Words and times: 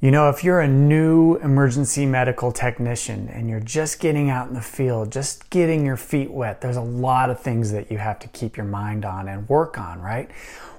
You 0.00 0.12
know, 0.12 0.28
if 0.28 0.44
you're 0.44 0.60
a 0.60 0.68
new 0.68 1.38
emergency 1.38 2.06
medical 2.06 2.52
technician 2.52 3.26
and 3.26 3.50
you're 3.50 3.58
just 3.58 3.98
getting 3.98 4.30
out 4.30 4.46
in 4.46 4.54
the 4.54 4.60
field, 4.60 5.10
just 5.10 5.50
getting 5.50 5.84
your 5.84 5.96
feet 5.96 6.30
wet, 6.30 6.60
there's 6.60 6.76
a 6.76 6.80
lot 6.80 7.30
of 7.30 7.40
things 7.40 7.72
that 7.72 7.90
you 7.90 7.98
have 7.98 8.20
to 8.20 8.28
keep 8.28 8.56
your 8.56 8.64
mind 8.64 9.04
on 9.04 9.26
and 9.26 9.48
work 9.48 9.76
on, 9.76 10.00
right? 10.00 10.30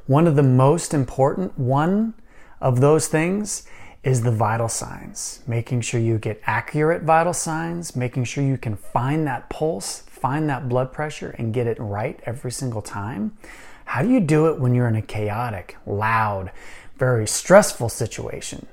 One 0.08 0.26
of 0.26 0.38
the 0.38 0.44
most 0.44 0.94
important 0.94 1.60
one 1.60 2.14
of 2.62 2.80
those 2.80 3.10
things 3.10 3.68
is 4.06 4.22
the 4.22 4.32
vital 4.32 4.70
signs. 4.70 5.42
Making 5.46 5.82
sure 5.82 6.00
you 6.00 6.18
get 6.18 6.42
accurate 6.46 7.02
vital 7.02 7.34
signs, 7.34 7.98
making 7.98 8.24
sure 8.24 8.42
you 8.42 8.58
can 8.58 8.78
find 8.78 9.28
that 9.28 9.50
pulse, 9.50 10.00
find 10.08 10.50
that 10.50 10.70
blood 10.70 10.94
pressure 10.94 11.36
and 11.38 11.54
get 11.54 11.68
it 11.68 11.78
right 11.78 12.18
every 12.26 12.54
single 12.54 12.82
time. 12.82 13.38
How 13.84 14.02
do 14.02 14.10
you 14.10 14.22
do 14.22 14.48
it 14.48 14.62
when 14.62 14.74
you're 14.74 14.88
in 14.88 14.96
a 14.96 15.02
chaotic, 15.02 15.76
loud, 15.86 16.52
very 16.96 17.28
stressful 17.28 17.90
situation? 17.90 18.66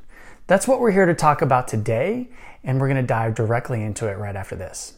That's 0.49 0.69
what 0.69 0.79
we're 0.79 0.93
here 0.93 1.07
to 1.07 1.15
talk 1.15 1.43
about 1.43 1.67
today, 1.67 2.29
and 2.63 2.81
we're 2.81 2.87
going 2.87 3.01
to 3.01 3.07
dive 3.07 3.35
directly 3.35 3.83
into 3.83 4.09
it 4.09 4.17
right 4.17 4.37
after 4.37 4.55
this. 4.55 4.93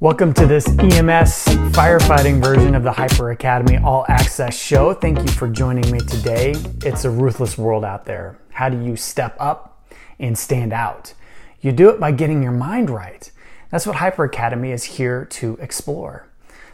Welcome 0.00 0.34
to 0.34 0.46
this 0.48 0.66
EMS 0.66 1.46
firefighting 1.76 2.42
version 2.42 2.74
of 2.74 2.82
the 2.82 2.90
Hyper 2.90 3.30
Academy 3.30 3.76
All 3.76 4.04
Access 4.08 4.60
show. 4.60 4.92
Thank 4.94 5.20
you 5.20 5.28
for 5.28 5.46
joining 5.46 5.88
me 5.92 6.00
today. 6.00 6.56
It's 6.84 7.04
a 7.04 7.10
ruthless 7.10 7.56
world 7.56 7.84
out 7.84 8.04
there. 8.04 8.36
How 8.50 8.68
do 8.68 8.82
you 8.82 8.96
step 8.96 9.36
up 9.38 9.86
and 10.18 10.36
stand 10.36 10.72
out? 10.72 11.14
You 11.60 11.70
do 11.70 11.88
it 11.90 12.00
by 12.00 12.10
getting 12.10 12.42
your 12.42 12.50
mind 12.50 12.90
right. 12.90 13.30
That's 13.70 13.86
what 13.86 13.94
Hyper 13.94 14.24
Academy 14.24 14.72
is 14.72 14.82
here 14.82 15.24
to 15.26 15.56
explore. 15.60 16.31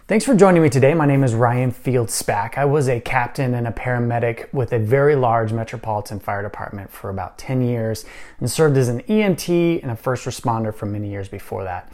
Thanks 0.08 0.24
for 0.24 0.34
joining 0.34 0.62
me 0.62 0.70
today. 0.70 0.94
My 0.94 1.04
name 1.04 1.22
is 1.22 1.34
Ryan 1.34 1.70
Field 1.70 2.08
Spack. 2.08 2.56
I 2.56 2.64
was 2.64 2.88
a 2.88 2.98
captain 2.98 3.52
and 3.52 3.68
a 3.68 3.70
paramedic 3.70 4.50
with 4.54 4.72
a 4.72 4.78
very 4.78 5.14
large 5.14 5.52
metropolitan 5.52 6.18
fire 6.18 6.42
department 6.42 6.90
for 6.90 7.10
about 7.10 7.36
10 7.36 7.60
years 7.60 8.06
and 8.40 8.50
served 8.50 8.78
as 8.78 8.88
an 8.88 9.02
EMT 9.02 9.82
and 9.82 9.90
a 9.90 9.96
first 9.96 10.24
responder 10.24 10.74
for 10.74 10.86
many 10.86 11.10
years 11.10 11.28
before 11.28 11.62
that. 11.64 11.92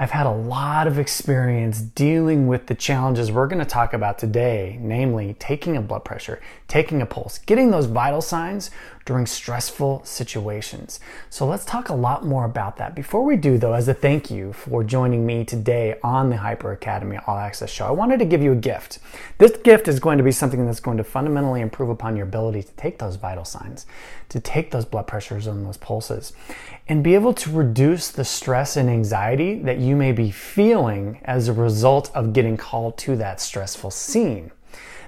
I've 0.00 0.12
had 0.12 0.24
a 0.24 0.32
lot 0.32 0.86
of 0.86 0.98
experience 0.98 1.82
dealing 1.82 2.46
with 2.46 2.68
the 2.68 2.74
challenges 2.74 3.30
we're 3.30 3.46
going 3.46 3.58
to 3.58 3.66
talk 3.66 3.92
about 3.92 4.18
today, 4.18 4.78
namely 4.80 5.36
taking 5.38 5.76
a 5.76 5.82
blood 5.82 6.06
pressure, 6.06 6.40
taking 6.68 7.02
a 7.02 7.06
pulse, 7.06 7.36
getting 7.36 7.70
those 7.70 7.84
vital 7.84 8.22
signs 8.22 8.70
during 9.04 9.26
stressful 9.26 10.00
situations. 10.04 11.00
So 11.28 11.46
let's 11.46 11.66
talk 11.66 11.90
a 11.90 11.94
lot 11.94 12.24
more 12.24 12.46
about 12.46 12.78
that. 12.78 12.94
Before 12.94 13.24
we 13.24 13.36
do, 13.36 13.58
though, 13.58 13.74
as 13.74 13.88
a 13.88 13.94
thank 13.94 14.30
you 14.30 14.54
for 14.54 14.82
joining 14.82 15.26
me 15.26 15.44
today 15.44 15.98
on 16.02 16.30
the 16.30 16.36
Hyper 16.38 16.72
Academy 16.72 17.18
All 17.26 17.36
Access 17.36 17.68
Show, 17.68 17.84
I 17.84 17.90
wanted 17.90 18.20
to 18.20 18.24
give 18.24 18.42
you 18.42 18.52
a 18.52 18.56
gift. 18.56 19.00
This 19.36 19.54
gift 19.58 19.86
is 19.86 20.00
going 20.00 20.16
to 20.16 20.24
be 20.24 20.32
something 20.32 20.64
that's 20.64 20.80
going 20.80 20.96
to 20.96 21.04
fundamentally 21.04 21.60
improve 21.60 21.90
upon 21.90 22.16
your 22.16 22.24
ability 22.24 22.62
to 22.62 22.72
take 22.72 22.98
those 22.98 23.16
vital 23.16 23.44
signs, 23.44 23.84
to 24.30 24.40
take 24.40 24.70
those 24.70 24.86
blood 24.86 25.06
pressures 25.06 25.46
and 25.46 25.66
those 25.66 25.76
pulses, 25.76 26.32
and 26.90 27.04
be 27.04 27.14
able 27.14 27.32
to 27.32 27.52
reduce 27.52 28.10
the 28.10 28.24
stress 28.24 28.76
and 28.76 28.90
anxiety 28.90 29.60
that 29.60 29.78
you 29.78 29.94
may 29.94 30.10
be 30.10 30.28
feeling 30.28 31.20
as 31.24 31.46
a 31.46 31.52
result 31.52 32.10
of 32.16 32.32
getting 32.32 32.56
called 32.56 32.98
to 32.98 33.14
that 33.14 33.40
stressful 33.40 33.92
scene. 33.92 34.50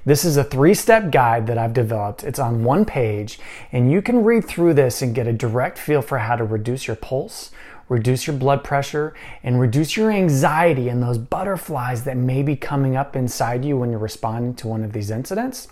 This 0.05 0.25
is 0.25 0.37
a 0.37 0.45
three 0.45 0.75
step 0.75 1.11
guide 1.11 1.49
that 1.49 1.59
I've 1.59 1.73
developed. 1.75 2.23
It's 2.23 2.39
on 2.39 2.63
one 2.63 2.85
page, 2.85 3.41
and 3.73 3.91
you 3.91 4.01
can 4.01 4.23
read 4.23 4.45
through 4.45 4.75
this 4.75 5.03
and 5.03 5.13
get 5.13 5.27
a 5.27 5.33
direct 5.33 5.77
feel 5.77 6.03
for 6.03 6.19
how 6.19 6.37
to 6.37 6.45
reduce 6.45 6.87
your 6.87 6.95
pulse, 6.95 7.51
reduce 7.89 8.29
your 8.29 8.37
blood 8.37 8.63
pressure, 8.63 9.13
and 9.43 9.61
reduce 9.61 9.97
your 9.97 10.13
anxiety 10.13 10.89
and 10.89 11.03
those 11.03 11.19
butterflies 11.19 12.05
that 12.05 12.17
may 12.17 12.45
be 12.45 12.55
coming 12.55 12.95
up 12.95 13.17
inside 13.17 13.65
you 13.65 13.77
when 13.77 13.91
you're 13.91 13.99
responding 13.99 14.55
to 14.55 14.69
one 14.69 14.85
of 14.85 14.93
these 14.93 15.11
incidents 15.11 15.67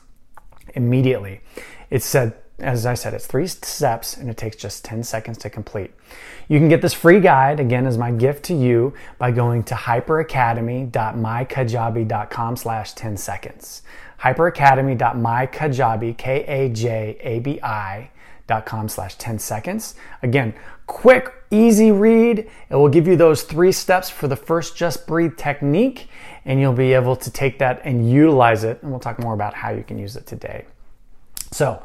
immediately. 0.74 1.40
It's 1.88 2.04
said 2.06 2.34
as 2.62 2.86
I 2.86 2.94
said, 2.94 3.12
it's 3.14 3.26
three 3.26 3.46
steps 3.46 4.16
and 4.16 4.30
it 4.30 4.36
takes 4.36 4.56
just 4.56 4.84
10 4.84 5.02
seconds 5.02 5.38
to 5.38 5.50
complete. 5.50 5.90
You 6.48 6.58
can 6.58 6.68
get 6.68 6.82
this 6.82 6.94
free 6.94 7.20
guide, 7.20 7.60
again, 7.60 7.86
as 7.86 7.96
my 7.96 8.10
gift 8.10 8.44
to 8.46 8.54
you 8.54 8.92
by 9.18 9.30
going 9.30 9.62
to 9.64 9.74
hyperacademy.mykajabi.com 9.74 12.56
slash 12.56 12.92
10 12.94 13.16
seconds 13.16 13.82
hyperacademy.mykajabi, 14.20 16.16
K-A-J-A-B-I 16.16 18.10
dot 18.46 18.66
com 18.66 18.88
slash 18.88 19.14
10 19.16 19.38
seconds. 19.38 19.94
Again, 20.22 20.54
quick, 20.86 21.32
easy 21.50 21.92
read. 21.92 22.50
It 22.68 22.74
will 22.74 22.88
give 22.88 23.06
you 23.06 23.16
those 23.16 23.42
three 23.42 23.72
steps 23.72 24.10
for 24.10 24.28
the 24.28 24.36
first 24.36 24.76
just 24.76 25.06
breathe 25.06 25.36
technique, 25.36 26.08
and 26.44 26.60
you'll 26.60 26.72
be 26.72 26.92
able 26.92 27.16
to 27.16 27.30
take 27.30 27.58
that 27.60 27.80
and 27.84 28.10
utilize 28.10 28.64
it. 28.64 28.82
And 28.82 28.90
we'll 28.90 29.00
talk 29.00 29.18
more 29.18 29.34
about 29.34 29.54
how 29.54 29.70
you 29.70 29.84
can 29.84 29.98
use 29.98 30.16
it 30.16 30.26
today. 30.26 30.66
So, 31.52 31.82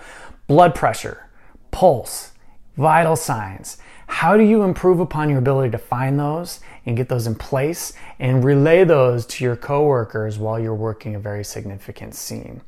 blood 0.48 0.76
pressure, 0.76 1.30
pulse, 1.72 2.32
vital 2.78 3.16
signs. 3.16 3.78
How 4.08 4.38
do 4.38 4.44
you 4.44 4.62
improve 4.62 5.00
upon 5.00 5.30
your 5.30 5.40
ability 5.40 5.72
to 5.72 5.78
find 5.78 6.20
those 6.20 6.60
and 6.86 6.96
get 6.96 7.10
those 7.10 7.26
in 7.26 7.36
place 7.36 7.94
and 8.20 8.44
relay 8.44 8.84
those 8.84 9.26
to 9.26 9.44
your 9.44 9.56
coworkers 9.56 10.38
while 10.38 10.60
you're 10.60 10.76
working 10.76 11.16
a 11.16 11.20
very 11.20 11.44
significant 11.44 12.14
scene? 12.14 12.62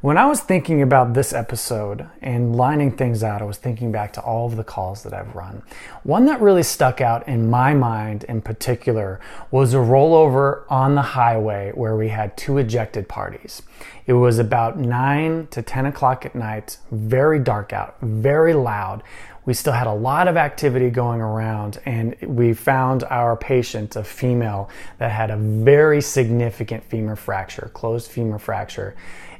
When 0.00 0.16
I 0.16 0.26
was 0.26 0.40
thinking 0.40 0.80
about 0.80 1.14
this 1.14 1.32
episode 1.32 2.08
and 2.22 2.54
lining 2.54 2.92
things 2.92 3.24
out, 3.24 3.42
I 3.42 3.44
was 3.44 3.56
thinking 3.56 3.90
back 3.90 4.12
to 4.12 4.20
all 4.20 4.46
of 4.46 4.56
the 4.56 4.62
calls 4.62 5.02
that 5.02 5.12
I've 5.12 5.34
run. 5.34 5.64
One 6.04 6.26
that 6.26 6.40
really 6.40 6.62
stuck 6.62 7.00
out 7.00 7.26
in 7.26 7.50
my 7.50 7.74
mind 7.74 8.22
in 8.28 8.40
particular 8.40 9.18
was 9.50 9.74
a 9.74 9.78
rollover 9.78 10.62
on 10.70 10.94
the 10.94 11.02
highway 11.02 11.72
where 11.74 11.96
we 11.96 12.10
had 12.10 12.36
two 12.36 12.58
ejected 12.58 13.08
parties. 13.08 13.62
It 14.06 14.12
was 14.12 14.38
about 14.38 14.78
9 14.78 15.48
to 15.50 15.62
10 15.62 15.86
o'clock 15.86 16.24
at 16.24 16.36
night, 16.36 16.78
very 16.92 17.40
dark 17.40 17.72
out, 17.72 17.96
very 18.00 18.54
loud 18.54 19.02
we 19.48 19.54
still 19.54 19.72
had 19.72 19.86
a 19.86 19.94
lot 19.94 20.28
of 20.28 20.36
activity 20.36 20.90
going 20.90 21.22
around, 21.22 21.80
and 21.86 22.14
we 22.20 22.52
found 22.52 23.02
our 23.04 23.34
patient, 23.34 23.96
a 23.96 24.04
female, 24.04 24.68
that 24.98 25.10
had 25.10 25.30
a 25.30 25.38
very 25.38 26.02
significant 26.02 26.84
femur 26.84 27.16
fracture, 27.16 27.70
closed 27.72 28.10
femur 28.10 28.38
fracture, 28.38 28.94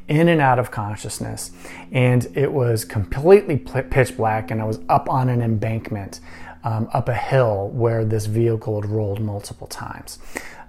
in 0.09 0.29
and 0.29 0.41
out 0.41 0.59
of 0.59 0.71
consciousness. 0.71 1.51
And 1.93 2.27
it 2.35 2.53
was 2.53 2.85
completely 2.85 3.57
pitch 3.57 4.17
black, 4.17 4.51
and 4.51 4.61
I 4.61 4.65
was 4.65 4.81
up 4.89 5.09
on 5.09 5.29
an 5.29 5.43
embankment. 5.43 6.21
Um, 6.65 6.91
up 6.93 7.09
a 7.09 7.15
hill 7.15 7.69
where 7.69 8.05
this 8.05 8.27
vehicle 8.27 8.81
had 8.81 8.91
rolled 8.91 9.21
multiple 9.21 9.69
times. 9.69 10.19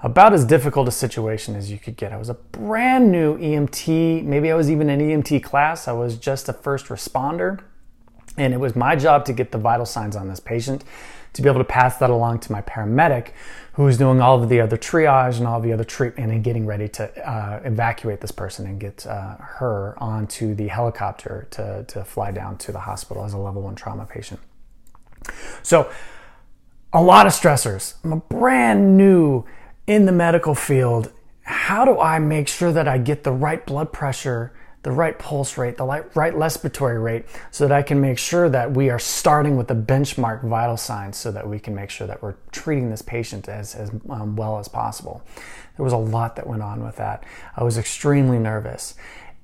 About 0.03 0.33
as 0.33 0.45
difficult 0.45 0.87
a 0.87 0.91
situation 0.91 1.55
as 1.55 1.71
you 1.71 1.79
could 1.79 1.97
get. 1.97 2.13
I 2.13 2.17
was 2.17 2.29
a 2.29 2.35
brand 2.35 3.11
new 3.11 3.37
EMT, 3.39 4.23
maybe 4.23 4.51
I 4.51 4.55
was 4.55 4.69
even 4.69 4.87
an 4.89 5.01
EMT 5.01 5.43
class, 5.43 5.87
I 5.87 5.91
was 5.93 6.15
just 6.15 6.47
a 6.47 6.53
first 6.53 6.85
responder. 6.85 7.61
And 8.37 8.53
it 8.53 8.57
was 8.57 8.75
my 8.75 8.95
job 8.95 9.25
to 9.25 9.33
get 9.33 9.51
the 9.51 9.57
vital 9.57 9.85
signs 9.85 10.15
on 10.15 10.29
this 10.29 10.39
patient, 10.39 10.85
to 11.33 11.41
be 11.41 11.49
able 11.49 11.59
to 11.59 11.65
pass 11.65 11.97
that 11.97 12.09
along 12.09 12.39
to 12.39 12.51
my 12.51 12.61
paramedic, 12.61 13.31
who's 13.73 13.97
doing 13.97 14.19
all 14.19 14.41
of 14.41 14.49
the 14.49 14.59
other 14.59 14.77
triage 14.77 15.37
and 15.37 15.47
all 15.47 15.61
the 15.61 15.71
other 15.71 15.83
treatment 15.83 16.31
and 16.31 16.43
getting 16.43 16.65
ready 16.65 16.87
to 16.87 17.29
uh, 17.29 17.61
evacuate 17.63 18.21
this 18.21 18.31
person 18.31 18.65
and 18.65 18.79
get 18.79 19.05
uh, 19.07 19.35
her 19.37 19.95
onto 19.97 20.53
the 20.53 20.67
helicopter 20.67 21.47
to, 21.51 21.85
to 21.87 22.03
fly 22.03 22.31
down 22.31 22.57
to 22.57 22.71
the 22.71 22.79
hospital 22.79 23.23
as 23.23 23.33
a 23.33 23.37
level 23.37 23.61
one 23.61 23.75
trauma 23.75 24.05
patient. 24.05 24.39
So, 25.63 25.91
a 26.91 27.01
lot 27.01 27.27
of 27.27 27.33
stressors. 27.33 27.93
I'm 28.03 28.13
a 28.13 28.17
brand 28.17 28.97
new 28.97 29.45
in 29.85 30.05
the 30.05 30.11
medical 30.11 30.55
field. 30.55 31.11
How 31.43 31.85
do 31.85 31.99
I 31.99 32.19
make 32.19 32.47
sure 32.47 32.71
that 32.71 32.87
I 32.87 32.97
get 32.97 33.23
the 33.23 33.31
right 33.31 33.65
blood 33.65 33.93
pressure? 33.93 34.51
The 34.83 34.91
right 34.91 35.19
pulse 35.19 35.57
rate, 35.57 35.77
the 35.77 35.85
right 36.15 36.33
respiratory 36.33 36.97
rate, 36.97 37.25
so 37.51 37.67
that 37.67 37.75
I 37.75 37.81
can 37.81 37.99
make 37.99 38.17
sure 38.17 38.49
that 38.49 38.71
we 38.71 38.89
are 38.89 38.99
starting 38.99 39.57
with 39.57 39.67
the 39.67 39.75
benchmark 39.75 40.43
vital 40.43 40.77
signs 40.77 41.17
so 41.17 41.31
that 41.31 41.47
we 41.47 41.59
can 41.59 41.75
make 41.75 41.89
sure 41.89 42.07
that 42.07 42.21
we're 42.21 42.35
treating 42.51 42.89
this 42.89 43.01
patient 43.01 43.49
as, 43.49 43.75
as 43.75 43.91
um, 44.09 44.35
well 44.35 44.57
as 44.57 44.67
possible. 44.69 45.21
There 45.75 45.83
was 45.83 45.93
a 45.93 45.97
lot 45.97 46.35
that 46.37 46.47
went 46.47 46.61
on 46.61 46.83
with 46.83 46.95
that. 46.95 47.25
I 47.57 47.63
was 47.63 47.77
extremely 47.77 48.39
nervous. 48.39 48.95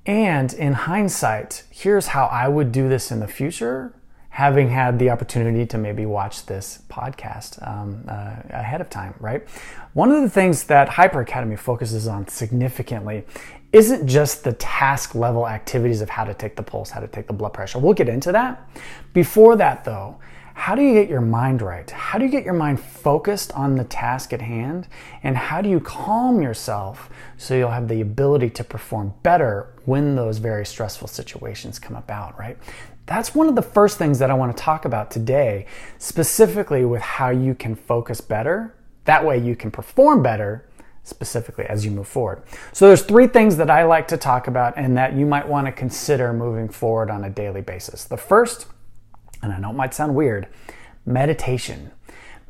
And 0.06 0.52
in 0.54 0.72
hindsight, 0.72 1.64
here's 1.70 2.08
how 2.08 2.26
I 2.26 2.48
would 2.48 2.72
do 2.72 2.88
this 2.88 3.10
in 3.10 3.20
the 3.20 3.28
future 3.28 3.92
having 4.36 4.68
had 4.68 4.98
the 4.98 5.08
opportunity 5.08 5.64
to 5.64 5.78
maybe 5.78 6.04
watch 6.04 6.44
this 6.44 6.82
podcast 6.90 7.66
um, 7.66 8.04
uh, 8.06 8.36
ahead 8.50 8.82
of 8.82 8.90
time, 8.90 9.14
right? 9.18 9.48
One 9.94 10.12
of 10.12 10.20
the 10.20 10.28
things 10.28 10.64
that 10.64 10.90
Hyper 10.90 11.22
Academy 11.22 11.56
focuses 11.56 12.06
on 12.06 12.28
significantly 12.28 13.24
isn't 13.72 14.06
just 14.06 14.44
the 14.44 14.52
task 14.52 15.14
level 15.14 15.48
activities 15.48 16.02
of 16.02 16.10
how 16.10 16.24
to 16.24 16.34
take 16.34 16.54
the 16.54 16.62
pulse, 16.62 16.90
how 16.90 17.00
to 17.00 17.08
take 17.08 17.26
the 17.28 17.32
blood 17.32 17.54
pressure. 17.54 17.78
We'll 17.78 17.94
get 17.94 18.10
into 18.10 18.30
that. 18.32 18.68
Before 19.14 19.56
that, 19.56 19.86
though, 19.86 20.18
how 20.52 20.74
do 20.74 20.82
you 20.82 20.92
get 20.92 21.08
your 21.08 21.22
mind 21.22 21.62
right? 21.62 21.90
How 21.90 22.18
do 22.18 22.26
you 22.26 22.30
get 22.30 22.44
your 22.44 22.52
mind 22.52 22.78
focused 22.78 23.52
on 23.52 23.76
the 23.76 23.84
task 23.84 24.34
at 24.34 24.42
hand? 24.42 24.86
And 25.22 25.34
how 25.34 25.62
do 25.62 25.70
you 25.70 25.80
calm 25.80 26.42
yourself 26.42 27.08
so 27.38 27.54
you'll 27.54 27.70
have 27.70 27.88
the 27.88 28.02
ability 28.02 28.50
to 28.50 28.64
perform 28.64 29.14
better 29.22 29.72
when 29.86 30.14
those 30.14 30.36
very 30.36 30.66
stressful 30.66 31.08
situations 31.08 31.78
come 31.78 31.96
about, 31.96 32.38
right? 32.38 32.58
That's 33.06 33.34
one 33.34 33.48
of 33.48 33.54
the 33.54 33.62
first 33.62 33.98
things 33.98 34.18
that 34.18 34.30
I 34.30 34.34
want 34.34 34.56
to 34.56 34.62
talk 34.62 34.84
about 34.84 35.10
today, 35.10 35.66
specifically 35.98 36.84
with 36.84 37.02
how 37.02 37.30
you 37.30 37.54
can 37.54 37.76
focus 37.76 38.20
better. 38.20 38.74
That 39.04 39.24
way 39.24 39.38
you 39.38 39.54
can 39.54 39.70
perform 39.70 40.22
better 40.22 40.68
specifically 41.04 41.64
as 41.66 41.84
you 41.84 41.92
move 41.92 42.08
forward. 42.08 42.42
So 42.72 42.88
there's 42.88 43.02
three 43.02 43.28
things 43.28 43.56
that 43.58 43.70
I 43.70 43.84
like 43.84 44.08
to 44.08 44.16
talk 44.16 44.48
about 44.48 44.74
and 44.76 44.96
that 44.96 45.14
you 45.14 45.24
might 45.24 45.46
want 45.46 45.66
to 45.68 45.72
consider 45.72 46.32
moving 46.32 46.68
forward 46.68 47.08
on 47.08 47.22
a 47.22 47.30
daily 47.30 47.60
basis. 47.60 48.04
The 48.04 48.16
first, 48.16 48.66
and 49.40 49.52
I 49.52 49.58
know 49.58 49.70
it 49.70 49.74
might 49.74 49.94
sound 49.94 50.16
weird, 50.16 50.48
meditation. 51.04 51.92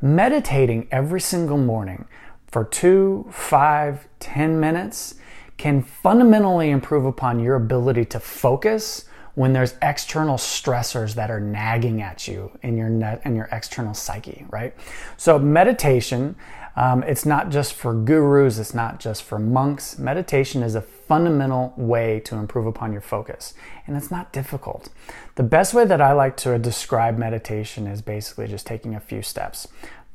Meditating 0.01 0.87
every 0.89 1.21
single 1.21 1.59
morning 1.59 2.07
for 2.47 2.63
two, 2.63 3.27
five, 3.31 4.07
ten 4.19 4.59
minutes 4.59 5.15
can 5.57 5.83
fundamentally 5.83 6.71
improve 6.71 7.05
upon 7.05 7.39
your 7.39 7.55
ability 7.55 8.05
to 8.05 8.19
focus 8.19 9.05
when 9.37 9.53
there's 9.53 9.75
external 9.83 10.35
stressors 10.35 11.13
that 11.13 11.29
are 11.29 11.39
nagging 11.39 12.01
at 12.01 12.27
you 12.27 12.49
in 12.63 12.75
your 12.75 12.89
net 12.89 13.21
in 13.23 13.35
your 13.35 13.47
external 13.51 13.93
psyche, 13.93 14.43
right? 14.49 14.73
So 15.15 15.37
meditation, 15.37 16.35
um, 16.75 17.03
it's 17.03 17.23
not 17.23 17.51
just 17.51 17.75
for 17.75 17.93
gurus, 17.93 18.57
it's 18.57 18.73
not 18.73 18.99
just 18.99 19.21
for 19.21 19.37
monks. 19.37 19.99
Meditation 19.99 20.63
is 20.63 20.73
a 20.73 20.81
fundamental 20.81 21.71
way 21.77 22.19
to 22.21 22.35
improve 22.35 22.65
upon 22.65 22.91
your 22.91 23.01
focus, 23.01 23.53
and 23.85 23.95
it's 23.95 24.09
not 24.09 24.33
difficult. 24.33 24.89
The 25.35 25.43
best 25.43 25.71
way 25.71 25.85
that 25.85 26.01
I 26.01 26.13
like 26.13 26.35
to 26.37 26.57
describe 26.57 27.19
meditation 27.19 27.85
is 27.85 28.01
basically 28.01 28.47
just 28.47 28.65
taking 28.65 28.95
a 28.95 28.99
few 28.99 29.21
steps. 29.21 29.67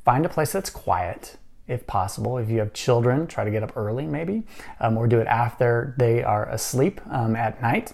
Find 0.03 0.25
a 0.25 0.29
place 0.29 0.51
that's 0.51 0.69
quiet, 0.69 1.37
if 1.65 1.87
possible. 1.87 2.37
If 2.37 2.49
you 2.49 2.59
have 2.59 2.73
children, 2.73 3.25
try 3.27 3.45
to 3.45 3.51
get 3.51 3.63
up 3.63 3.77
early, 3.77 4.05
maybe, 4.05 4.43
um, 4.81 4.97
or 4.97 5.07
do 5.07 5.19
it 5.19 5.27
after 5.27 5.95
they 5.97 6.23
are 6.23 6.49
asleep 6.49 6.99
um, 7.09 7.37
at 7.37 7.61
night. 7.61 7.93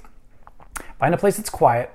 Find 1.00 1.14
a 1.14 1.18
place 1.18 1.38
that's 1.38 1.50
quiet. 1.50 1.92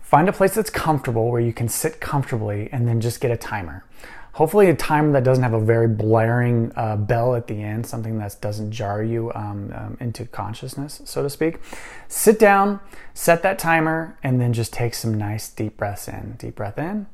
Find 0.00 0.28
a 0.28 0.32
place 0.32 0.54
that's 0.54 0.70
comfortable 0.70 1.30
where 1.30 1.40
you 1.40 1.52
can 1.52 1.68
sit 1.68 2.00
comfortably 2.00 2.70
and 2.72 2.88
then 2.88 3.00
just 3.00 3.20
get 3.20 3.30
a 3.30 3.36
timer. 3.36 3.84
Hopefully, 4.32 4.70
a 4.70 4.74
timer 4.74 5.12
that 5.12 5.24
doesn't 5.24 5.42
have 5.42 5.52
a 5.52 5.60
very 5.60 5.88
blaring 5.88 6.72
uh, 6.76 6.96
bell 6.96 7.34
at 7.34 7.48
the 7.48 7.60
end, 7.60 7.84
something 7.84 8.18
that 8.18 8.36
doesn't 8.40 8.70
jar 8.70 9.02
you 9.02 9.32
um, 9.34 9.72
um, 9.74 9.96
into 10.00 10.24
consciousness, 10.26 11.02
so 11.04 11.22
to 11.24 11.28
speak. 11.28 11.58
Sit 12.06 12.38
down, 12.38 12.78
set 13.14 13.42
that 13.42 13.58
timer, 13.58 14.16
and 14.22 14.40
then 14.40 14.52
just 14.52 14.72
take 14.72 14.94
some 14.94 15.12
nice 15.12 15.50
deep 15.50 15.76
breaths 15.76 16.06
in. 16.06 16.36
Deep 16.38 16.54
breath 16.54 16.78
in, 16.78 17.06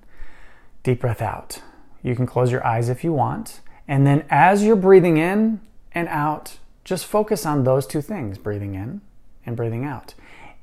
deep 0.83 1.01
breath 1.01 1.23
out. 1.23 1.63
You 2.03 2.15
can 2.15 2.27
close 2.27 2.53
your 2.53 2.65
eyes 2.65 2.91
if 2.91 3.03
you 3.03 3.13
want. 3.15 3.61
And 3.89 4.07
then 4.07 4.25
as 4.29 4.63
you're 4.63 4.77
breathing 4.77 5.17
in 5.17 5.63
and 5.93 6.09
out, 6.09 6.59
just 6.85 7.07
focus 7.07 7.47
on 7.47 7.65
those 7.65 7.87
two 7.87 8.03
things 8.03 8.37
breathing 8.37 8.75
in 8.75 9.01
and 9.47 9.57
breathing 9.57 9.85
out 9.85 10.15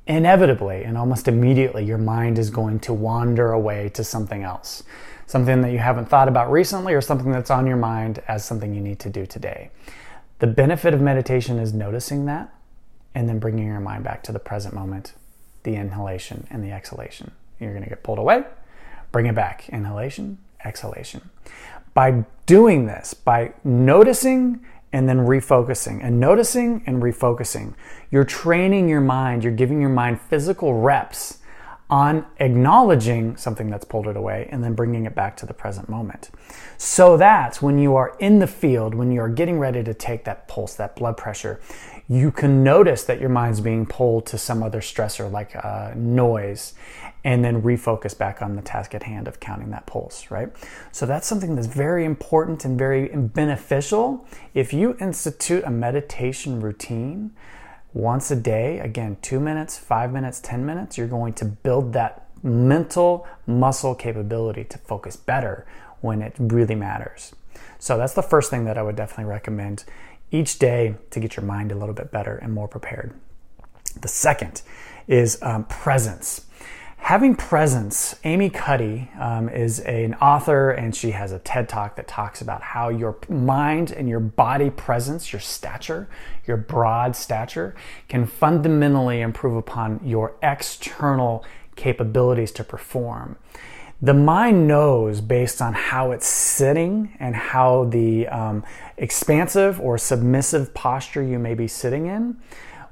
inevitably 0.07 0.83
and 0.83 0.97
almost 0.97 1.27
immediately 1.27 1.85
your 1.85 1.97
mind 1.97 2.39
is 2.39 2.49
going 2.49 2.79
to 2.81 2.93
wander 2.93 3.51
away 3.51 3.89
to 3.89 4.03
something 4.03 4.43
else. 4.43 4.83
Something 5.27 5.61
that 5.61 5.71
you 5.71 5.77
haven't 5.77 6.09
thought 6.09 6.27
about 6.27 6.51
recently 6.51 6.93
or 6.93 7.01
something 7.01 7.31
that's 7.31 7.51
on 7.51 7.65
your 7.65 7.77
mind 7.77 8.21
as 8.27 8.43
something 8.43 8.73
you 8.73 8.81
need 8.81 8.99
to 8.99 9.09
do 9.09 9.25
today. 9.25 9.71
The 10.39 10.47
benefit 10.47 10.93
of 10.93 11.01
meditation 11.01 11.59
is 11.59 11.73
noticing 11.73 12.25
that 12.25 12.53
and 13.13 13.29
then 13.29 13.39
bringing 13.39 13.67
your 13.67 13.79
mind 13.79 14.03
back 14.03 14.23
to 14.23 14.31
the 14.31 14.39
present 14.39 14.73
moment, 14.73 15.13
the 15.63 15.75
inhalation 15.75 16.47
and 16.49 16.63
the 16.63 16.71
exhalation. 16.71 17.31
You're 17.59 17.71
going 17.71 17.83
to 17.83 17.89
get 17.89 18.03
pulled 18.03 18.17
away, 18.17 18.43
bring 19.11 19.27
it 19.27 19.35
back. 19.35 19.69
Inhalation, 19.69 20.39
exhalation. 20.65 21.29
By 21.93 22.25
doing 22.45 22.87
this, 22.87 23.13
by 23.13 23.53
noticing 23.63 24.65
and 24.93 25.07
then 25.07 25.19
refocusing 25.19 25.99
and 26.03 26.19
noticing 26.19 26.83
and 26.85 27.01
refocusing. 27.01 27.73
You're 28.09 28.25
training 28.25 28.89
your 28.89 29.01
mind, 29.01 29.43
you're 29.43 29.53
giving 29.53 29.79
your 29.79 29.89
mind 29.89 30.19
physical 30.21 30.73
reps 30.73 31.39
on 31.91 32.25
acknowledging 32.37 33.35
something 33.35 33.69
that's 33.69 33.83
pulled 33.83 34.07
it 34.07 34.15
away 34.15 34.47
and 34.49 34.63
then 34.63 34.73
bringing 34.73 35.05
it 35.05 35.13
back 35.13 35.35
to 35.35 35.45
the 35.45 35.53
present 35.53 35.89
moment. 35.89 36.29
So 36.77 37.17
that 37.17 37.57
when 37.57 37.77
you 37.77 37.95
are 37.95 38.15
in 38.19 38.39
the 38.39 38.47
field, 38.47 38.95
when 38.95 39.11
you 39.11 39.19
are 39.19 39.29
getting 39.29 39.59
ready 39.59 39.83
to 39.83 39.93
take 39.93 40.23
that 40.23 40.47
pulse, 40.47 40.73
that 40.75 40.95
blood 40.95 41.17
pressure, 41.17 41.59
you 42.07 42.31
can 42.31 42.63
notice 42.63 43.03
that 43.03 43.19
your 43.19 43.29
mind's 43.29 43.61
being 43.61 43.85
pulled 43.85 44.25
to 44.27 44.37
some 44.37 44.61
other 44.63 44.81
stressor 44.81 45.31
like 45.31 45.55
uh, 45.55 45.93
noise 45.95 46.73
and 47.23 47.45
then 47.45 47.61
refocus 47.61 48.17
back 48.17 48.41
on 48.41 48.55
the 48.55 48.61
task 48.61 48.95
at 48.95 49.03
hand 49.03 49.27
of 49.27 49.39
counting 49.39 49.69
that 49.71 49.85
pulse, 49.85 50.31
right? 50.31 50.49
So 50.91 51.05
that's 51.05 51.27
something 51.27 51.55
that's 51.55 51.67
very 51.67 52.03
important 52.03 52.65
and 52.65 52.77
very 52.77 53.09
beneficial. 53.09 54.25
If 54.53 54.73
you 54.73 54.97
institute 54.99 55.63
a 55.63 55.69
meditation 55.69 56.59
routine 56.59 57.31
once 57.93 58.31
a 58.31 58.35
day, 58.35 58.79
again, 58.79 59.17
two 59.21 59.39
minutes, 59.39 59.77
five 59.77 60.11
minutes, 60.11 60.39
10 60.39 60.65
minutes, 60.65 60.97
you're 60.97 61.07
going 61.07 61.33
to 61.33 61.45
build 61.45 61.93
that 61.93 62.27
mental 62.43 63.27
muscle 63.45 63.93
capability 63.93 64.63
to 64.63 64.77
focus 64.79 65.15
better 65.15 65.67
when 65.99 66.21
it 66.21 66.33
really 66.39 66.75
matters. 66.75 67.33
So 67.77 67.97
that's 67.97 68.13
the 68.13 68.23
first 68.23 68.49
thing 68.49 68.65
that 68.65 68.77
I 68.77 68.83
would 68.83 68.95
definitely 68.95 69.25
recommend 69.25 69.83
each 70.31 70.59
day 70.59 70.95
to 71.11 71.19
get 71.19 71.35
your 71.35 71.45
mind 71.45 71.71
a 71.71 71.75
little 71.75 71.95
bit 71.95 72.11
better 72.11 72.37
and 72.37 72.53
more 72.53 72.67
prepared. 72.67 73.13
The 73.99 74.07
second 74.07 74.61
is 75.07 75.41
um, 75.41 75.65
presence 75.65 76.45
having 77.01 77.35
presence. 77.35 78.15
Amy 78.23 78.47
Cuddy 78.49 79.09
um, 79.19 79.49
is 79.49 79.79
an 79.81 80.13
author 80.15 80.69
and 80.69 80.95
she 80.95 81.11
has 81.11 81.31
a 81.31 81.39
TED 81.39 81.67
talk 81.67 81.95
that 81.95 82.07
talks 82.07 82.41
about 82.41 82.61
how 82.61 82.89
your 82.89 83.17
mind 83.27 83.91
and 83.91 84.07
your 84.07 84.19
body 84.19 84.69
presence, 84.69 85.33
your 85.33 85.39
stature, 85.39 86.07
your 86.45 86.57
broad 86.57 87.15
stature, 87.15 87.75
can 88.07 88.25
fundamentally 88.27 89.19
improve 89.19 89.55
upon 89.55 89.99
your 90.03 90.35
external 90.43 91.43
capabilities 91.75 92.51
to 92.51 92.63
perform. 92.63 93.35
The 94.03 94.13
mind 94.15 94.67
knows 94.67 95.21
based 95.21 95.61
on 95.61 95.73
how 95.73 96.11
it's 96.11 96.25
sitting 96.25 97.15
and 97.19 97.35
how 97.35 97.85
the 97.85 98.27
um, 98.29 98.63
expansive 98.97 99.79
or 99.79 99.99
submissive 99.99 100.73
posture 100.73 101.21
you 101.21 101.37
may 101.37 101.53
be 101.53 101.67
sitting 101.67 102.07
in 102.07 102.37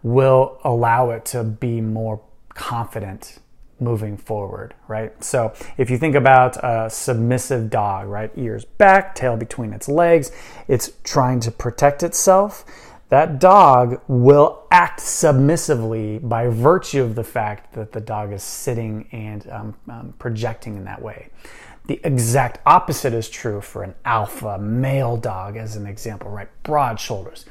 will 0.04 0.60
allow 0.64 1.10
it 1.10 1.26
to 1.26 1.44
be 1.44 1.82
more 1.82 2.22
confident 2.50 3.40
moving 3.80 4.18
forward, 4.18 4.76
right? 4.88 5.24
So 5.24 5.54
if 5.78 5.90
you 5.90 5.98
think 5.98 6.14
about 6.14 6.58
a 6.64 6.90
submissive 6.90 7.70
dog, 7.70 8.08
right? 8.08 8.32
Ears 8.36 8.66
back, 8.66 9.16
tail 9.16 9.36
between 9.36 9.74
its 9.74 9.88
legs, 9.88 10.32
it's 10.68 10.92
trying 11.04 11.40
to 11.42 11.52
protect 11.52 12.04
itself. 12.04 12.66
That 13.10 13.40
dog 13.40 14.02
will 14.08 14.68
act 14.70 15.02
submissively 15.02 16.20
by 16.20 16.48
virtue 16.48 17.02
of 17.02 17.16
the 17.16 17.24
fact 17.24 17.74
that 17.74 17.92
the 17.92 18.00
dog 18.00 18.32
is 18.32 18.44
sitting 18.44 19.08
and 19.12 19.50
um, 19.50 19.76
um, 19.90 20.14
projecting 20.20 20.78
in 20.78 20.86
that 20.86 21.02
way. 21.02 21.30
The 21.88 22.00
exact 22.04 22.60
opposite 22.68 23.14
is 23.14 23.28
true 23.28 23.62
for 23.62 23.82
an 23.82 23.96
alpha 24.06 24.60
male 24.60 25.18
dog, 25.18 25.58
as 25.58 25.76
an 25.76 25.88
example, 25.88 26.30
right? 26.30 26.50
Broad 26.62 27.00
shoulders, 27.00 27.46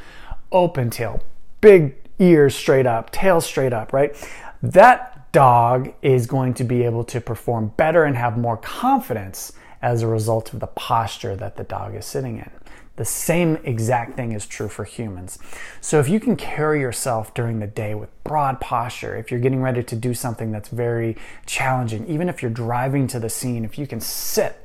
open 0.52 0.90
tail, 0.90 1.24
big 1.60 1.96
ears 2.20 2.54
straight 2.54 2.86
up, 2.86 3.10
tail 3.10 3.40
straight 3.40 3.72
up, 3.72 3.92
right? 3.92 4.14
That 4.62 5.32
dog 5.32 5.92
is 6.02 6.26
going 6.26 6.54
to 6.54 6.64
be 6.64 6.84
able 6.84 7.02
to 7.04 7.20
perform 7.20 7.72
better 7.76 8.04
and 8.04 8.16
have 8.16 8.38
more 8.38 8.58
confidence 8.58 9.52
as 9.82 10.02
a 10.02 10.06
result 10.06 10.52
of 10.52 10.60
the 10.60 10.66
posture 10.66 11.36
that 11.36 11.56
the 11.56 11.64
dog 11.64 11.94
is 11.94 12.04
sitting 12.04 12.38
in. 12.38 12.50
The 12.96 13.04
same 13.04 13.58
exact 13.62 14.16
thing 14.16 14.32
is 14.32 14.44
true 14.44 14.66
for 14.66 14.82
humans. 14.82 15.38
So, 15.80 16.00
if 16.00 16.08
you 16.08 16.18
can 16.18 16.34
carry 16.34 16.80
yourself 16.80 17.32
during 17.32 17.60
the 17.60 17.68
day 17.68 17.94
with 17.94 18.10
broad 18.24 18.60
posture, 18.60 19.16
if 19.16 19.30
you're 19.30 19.38
getting 19.38 19.62
ready 19.62 19.84
to 19.84 19.94
do 19.94 20.14
something 20.14 20.50
that's 20.50 20.68
very 20.68 21.16
challenging, 21.46 22.08
even 22.08 22.28
if 22.28 22.42
you're 22.42 22.50
driving 22.50 23.06
to 23.06 23.20
the 23.20 23.30
scene, 23.30 23.64
if 23.64 23.78
you 23.78 23.86
can 23.86 24.00
sit 24.00 24.64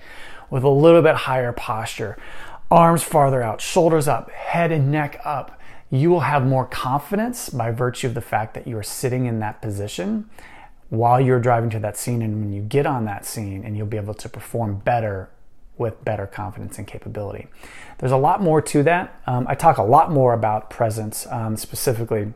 with 0.50 0.64
a 0.64 0.70
little 0.70 1.04
bit 1.04 1.14
higher 1.14 1.52
posture, 1.52 2.18
arms 2.72 3.04
farther 3.04 3.44
out, 3.44 3.62
shoulders 3.62 4.08
up, 4.08 4.32
head 4.32 4.72
and 4.72 4.92
neck 4.92 5.22
up, 5.24 5.62
you 5.92 6.10
will 6.10 6.22
have 6.22 6.44
more 6.44 6.66
confidence 6.66 7.50
by 7.50 7.70
virtue 7.70 8.08
of 8.08 8.16
the 8.16 8.22
fact 8.22 8.56
that 8.56 8.68
you 8.68 8.76
are 8.76 8.84
sitting 8.84 9.28
in 9.28 9.40
that 9.42 9.62
position 9.62 10.28
while 10.94 11.20
you're 11.20 11.40
driving 11.40 11.72
to 11.72 11.80
that 11.80 11.98
scene 11.98 12.22
and 12.22 12.40
when 12.40 12.54
you 12.54 12.62
get 12.62 12.86
on 12.86 13.06
that 13.06 13.26
scene 13.26 13.64
and 13.66 13.76
you'll 13.76 13.88
be 13.88 13.98
able 13.98 14.14
to 14.14 14.30
perform 14.30 14.76
better 14.76 15.28
with 15.76 16.06
better 16.06 16.28
confidence 16.28 16.78
and 16.78 16.86
capability. 16.86 17.48
There's 17.98 18.12
a 18.12 18.18
lot 18.18 18.44
more 18.44 18.62
to 18.62 18.84
that. 18.84 19.20
Um, 19.26 19.48
I 19.50 19.56
talk 19.56 19.80
a 19.80 19.84
lot 19.84 20.12
more 20.12 20.34
about 20.34 20.70
presence 20.70 21.26
um, 21.32 21.58
specifically 21.58 22.32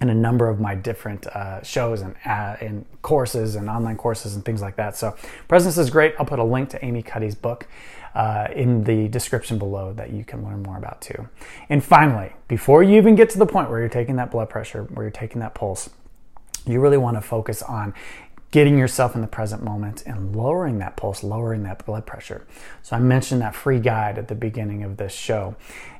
in 0.00 0.10
a 0.10 0.14
number 0.14 0.48
of 0.48 0.60
my 0.60 0.76
different 0.76 1.26
uh, 1.26 1.60
shows 1.64 2.02
and, 2.02 2.14
uh, 2.24 2.56
courses 3.02 3.56
and 3.56 3.68
online 3.68 3.96
courses 3.96 4.36
and 4.36 4.44
things 4.44 4.62
like 4.62 4.76
that. 4.76 4.96
So 4.96 5.16
presence 5.48 5.76
is 5.76 5.90
great. 5.90 6.14
I'll 6.20 6.26
put 6.26 6.38
a 6.38 6.44
link 6.44 6.68
to 6.68 6.84
Amy 6.84 7.02
Cuddy's 7.02 7.34
book 7.34 7.66
uh, 8.14 8.46
in 8.54 8.84
the 8.84 9.08
description 9.08 9.58
below 9.58 9.92
that 9.94 10.12
you 10.12 10.24
can 10.24 10.44
learn 10.44 10.62
more 10.62 10.78
about 10.78 11.00
too. 11.00 11.28
And 11.68 11.82
finally, 11.82 12.32
before 12.46 12.84
you 12.84 12.96
even 12.96 13.16
get 13.16 13.28
to 13.30 13.38
the 13.38 13.46
point 13.46 13.70
where 13.70 13.80
you're 13.80 13.88
taking 13.88 14.14
that 14.16 14.30
blood 14.30 14.48
pressure, 14.48 14.84
where 14.84 15.04
you're 15.04 15.10
taking 15.10 15.40
that 15.40 15.54
pulse, 15.54 15.90
you 16.72 16.80
really 16.80 16.96
want 16.96 17.16
to 17.16 17.20
focus 17.20 17.62
on 17.62 17.94
getting 18.50 18.78
yourself 18.78 19.14
in 19.14 19.20
the 19.20 19.26
present 19.26 19.62
moment 19.62 20.02
and 20.06 20.34
lowering 20.34 20.78
that 20.78 20.96
pulse, 20.96 21.22
lowering 21.22 21.64
that 21.64 21.84
blood 21.84 22.06
pressure. 22.06 22.46
So 22.82 22.96
I 22.96 22.98
mentioned 22.98 23.42
that 23.42 23.54
free 23.54 23.78
guide 23.78 24.16
at 24.18 24.28
the 24.28 24.34
beginning 24.34 24.84
of 24.84 24.96
this 24.96 25.12
show. 25.12 25.54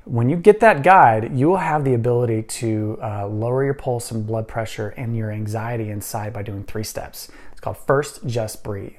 When 0.05 0.31
you 0.31 0.37
get 0.37 0.61
that 0.61 0.83
guide, 0.83 1.37
you 1.37 1.49
will 1.49 1.59
have 1.59 1.85
the 1.85 1.93
ability 1.93 2.45
to 2.45 2.99
uh, 3.03 3.29
lower 3.29 3.65
your 3.65 3.75
pulse 3.75 4.11
and 4.11 4.27
blood 4.27 4.49
pressure 4.49 4.95
and 4.97 5.15
your 5.15 5.31
anxiety 5.31 5.91
inside 5.91 6.33
by 6.33 6.43
doing 6.43 6.65
three 6.65 6.85
steps. 6.85 7.29
It's 7.53 7.61
called 7.61 7.77
first, 7.77 8.27
just 8.27 8.65
breathe. 8.65 8.95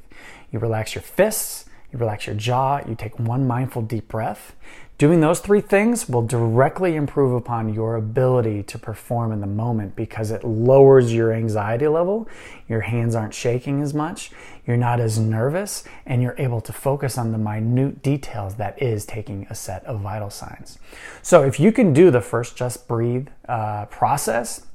You 0.51 0.59
relax 0.59 0.93
your 0.93 1.01
fists, 1.01 1.65
you 1.91 1.97
relax 1.97 2.27
your 2.27 2.35
jaw, 2.35 2.81
you 2.87 2.93
take 2.93 3.17
one 3.17 3.47
mindful 3.47 3.81
deep 3.81 4.07
breath. 4.07 4.55
Doing 4.99 5.21
those 5.21 5.39
three 5.39 5.61
things 5.61 6.09
will 6.09 6.27
directly 6.27 6.97
improve 6.97 7.33
upon 7.33 7.73
your 7.73 7.95
ability 7.95 8.63
to 8.63 8.77
perform 8.77 9.31
in 9.31 9.39
the 9.39 9.47
moment 9.47 9.95
because 9.95 10.29
it 10.29 10.43
lowers 10.43 11.13
your 11.13 11.31
anxiety 11.31 11.87
level. 11.87 12.27
Your 12.67 12.81
hands 12.81 13.15
aren't 13.15 13.33
shaking 13.33 13.81
as 13.81 13.93
much, 13.93 14.29
you're 14.67 14.75
not 14.75 14.99
as 14.99 15.17
nervous, 15.17 15.85
and 16.05 16.21
you're 16.21 16.35
able 16.37 16.59
to 16.59 16.73
focus 16.73 17.17
on 17.17 17.31
the 17.31 17.37
minute 17.37 18.03
details 18.03 18.55
that 18.55 18.81
is 18.81 19.05
taking 19.05 19.47
a 19.49 19.55
set 19.55 19.85
of 19.85 20.01
vital 20.01 20.29
signs. 20.29 20.77
So, 21.21 21.43
if 21.43 21.61
you 21.61 21.71
can 21.71 21.93
do 21.93 22.11
the 22.11 22.19
first 22.19 22.57
just 22.57 22.85
breathe 22.85 23.29
uh, 23.47 23.85
process, 23.85 24.65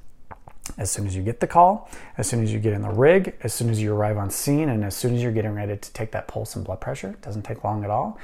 as 0.76 0.90
soon 0.90 1.06
as 1.06 1.14
you 1.14 1.22
get 1.22 1.40
the 1.40 1.46
call, 1.46 1.88
as 2.18 2.28
soon 2.28 2.42
as 2.42 2.52
you 2.52 2.58
get 2.58 2.72
in 2.72 2.82
the 2.82 2.90
rig, 2.90 3.34
as 3.42 3.54
soon 3.54 3.70
as 3.70 3.80
you 3.80 3.94
arrive 3.94 4.18
on 4.18 4.30
scene, 4.30 4.68
and 4.68 4.84
as 4.84 4.96
soon 4.96 5.14
as 5.14 5.22
you're 5.22 5.32
getting 5.32 5.54
ready 5.54 5.76
to 5.76 5.92
take 5.92 6.10
that 6.12 6.26
pulse 6.26 6.56
and 6.56 6.64
blood 6.64 6.80
pressure, 6.80 7.10
it 7.10 7.22
doesn't 7.22 7.42
take 7.42 7.62
long 7.64 7.84
at 7.84 7.90
all, 7.90 8.18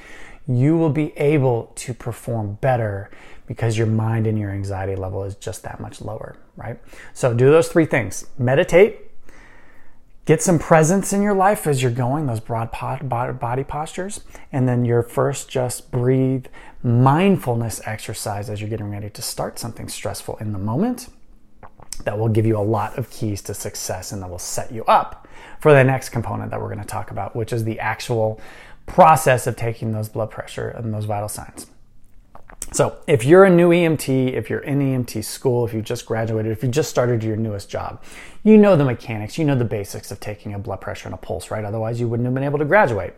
you 0.49 0.77
will 0.77 0.91
be 0.91 1.17
able 1.17 1.71
to 1.77 1.95
perform 1.95 2.59
better 2.61 3.11
because 3.47 3.79
your 3.79 3.87
mind 3.87 4.27
and 4.27 4.39
your 4.39 4.51
anxiety 4.51 4.97
level 4.97 5.23
is 5.25 5.35
just 5.37 5.63
that 5.63 5.81
much 5.81 6.01
lower, 6.01 6.37
right? 6.57 6.79
So 7.15 7.35
do 7.35 7.51
those 7.51 7.69
three 7.69 7.87
things. 7.87 8.27
Meditate, 8.39 9.11
get 10.25 10.43
some 10.43 10.59
presence 10.59 11.13
in 11.13 11.23
your 11.23 11.35
life 11.35 11.67
as 11.67 11.83
you're 11.83 11.91
going, 11.93 12.27
those 12.27 12.41
broad 12.41 12.71
body 12.71 13.65
postures, 13.65 14.21
and 14.53 14.69
then 14.69 14.85
your 14.85 15.03
first 15.03 15.49
just 15.49 15.91
breathe 15.91 16.47
mindfulness 16.83 17.81
exercise 17.85 18.49
as 18.49 18.61
you're 18.61 18.71
getting 18.71 18.91
ready 18.91 19.11
to 19.11 19.23
start 19.23 19.59
something 19.59 19.89
stressful 19.89 20.37
in 20.39 20.53
the 20.53 20.59
moment 20.59 21.09
that 22.05 22.19
will 22.19 22.29
give 22.29 22.47
you 22.47 22.59
a 22.59 22.63
lot 22.63 22.99
of 22.99 23.11
keys 23.11 23.43
to 23.43 23.55
success 23.55 24.13
and 24.13 24.23
that 24.23 24.31
will 24.31 24.39
set 24.39 24.73
you 24.73 24.85
up 24.85 25.29
for 25.61 25.73
the 25.73 25.85
next 25.85 26.11
component 26.11 26.51
that 26.51 26.61
we're 26.61 26.69
going 26.69 26.81
to 26.81 26.87
talk 26.87 27.11
about, 27.11 27.37
which 27.37 27.53
is 27.53 27.65
the 27.65 27.79
actual 27.81 28.41
process 28.87 29.47
of 29.47 29.57
taking 29.57 29.93
those 29.93 30.09
blood 30.09 30.31
pressure 30.31 30.69
and 30.69 30.93
those 30.93 31.05
vital 31.05 31.29
signs. 31.29 31.67
So, 32.73 32.99
if 33.09 33.25
you're 33.25 33.45
a 33.45 33.51
new 33.51 33.71
EMT, 33.71 34.33
if 34.35 34.49
you're 34.49 34.61
in 34.61 34.79
EMT 34.79 35.25
school, 35.25 35.67
if 35.67 35.75
you 35.75 35.83
just 35.83 36.07
graduated, 36.07 36.53
if 36.53 36.63
you 36.63 36.69
just 36.69 36.89
started 36.89 37.25
your 37.25 37.37
newest 37.37 37.69
job, 37.69 38.01
you 38.45 38.57
know 38.57 38.77
the 38.77 38.85
mechanics, 38.85 39.39
you 39.39 39.45
know 39.45 39.57
the 39.57 39.65
basics 39.65 40.13
of 40.13 40.21
taking 40.21 40.55
a 40.55 40.59
blood 40.59 40.81
pressure 40.81 41.09
and 41.09 41.15
a 41.15 41.17
pulse, 41.17 41.51
right? 41.51 41.65
Otherwise, 41.65 41.99
you 41.99 42.07
wouldn't 42.07 42.27
have 42.27 42.35
been 42.35 42.45
able 42.45 42.61
to 42.61 42.65
graduate. 42.65 43.15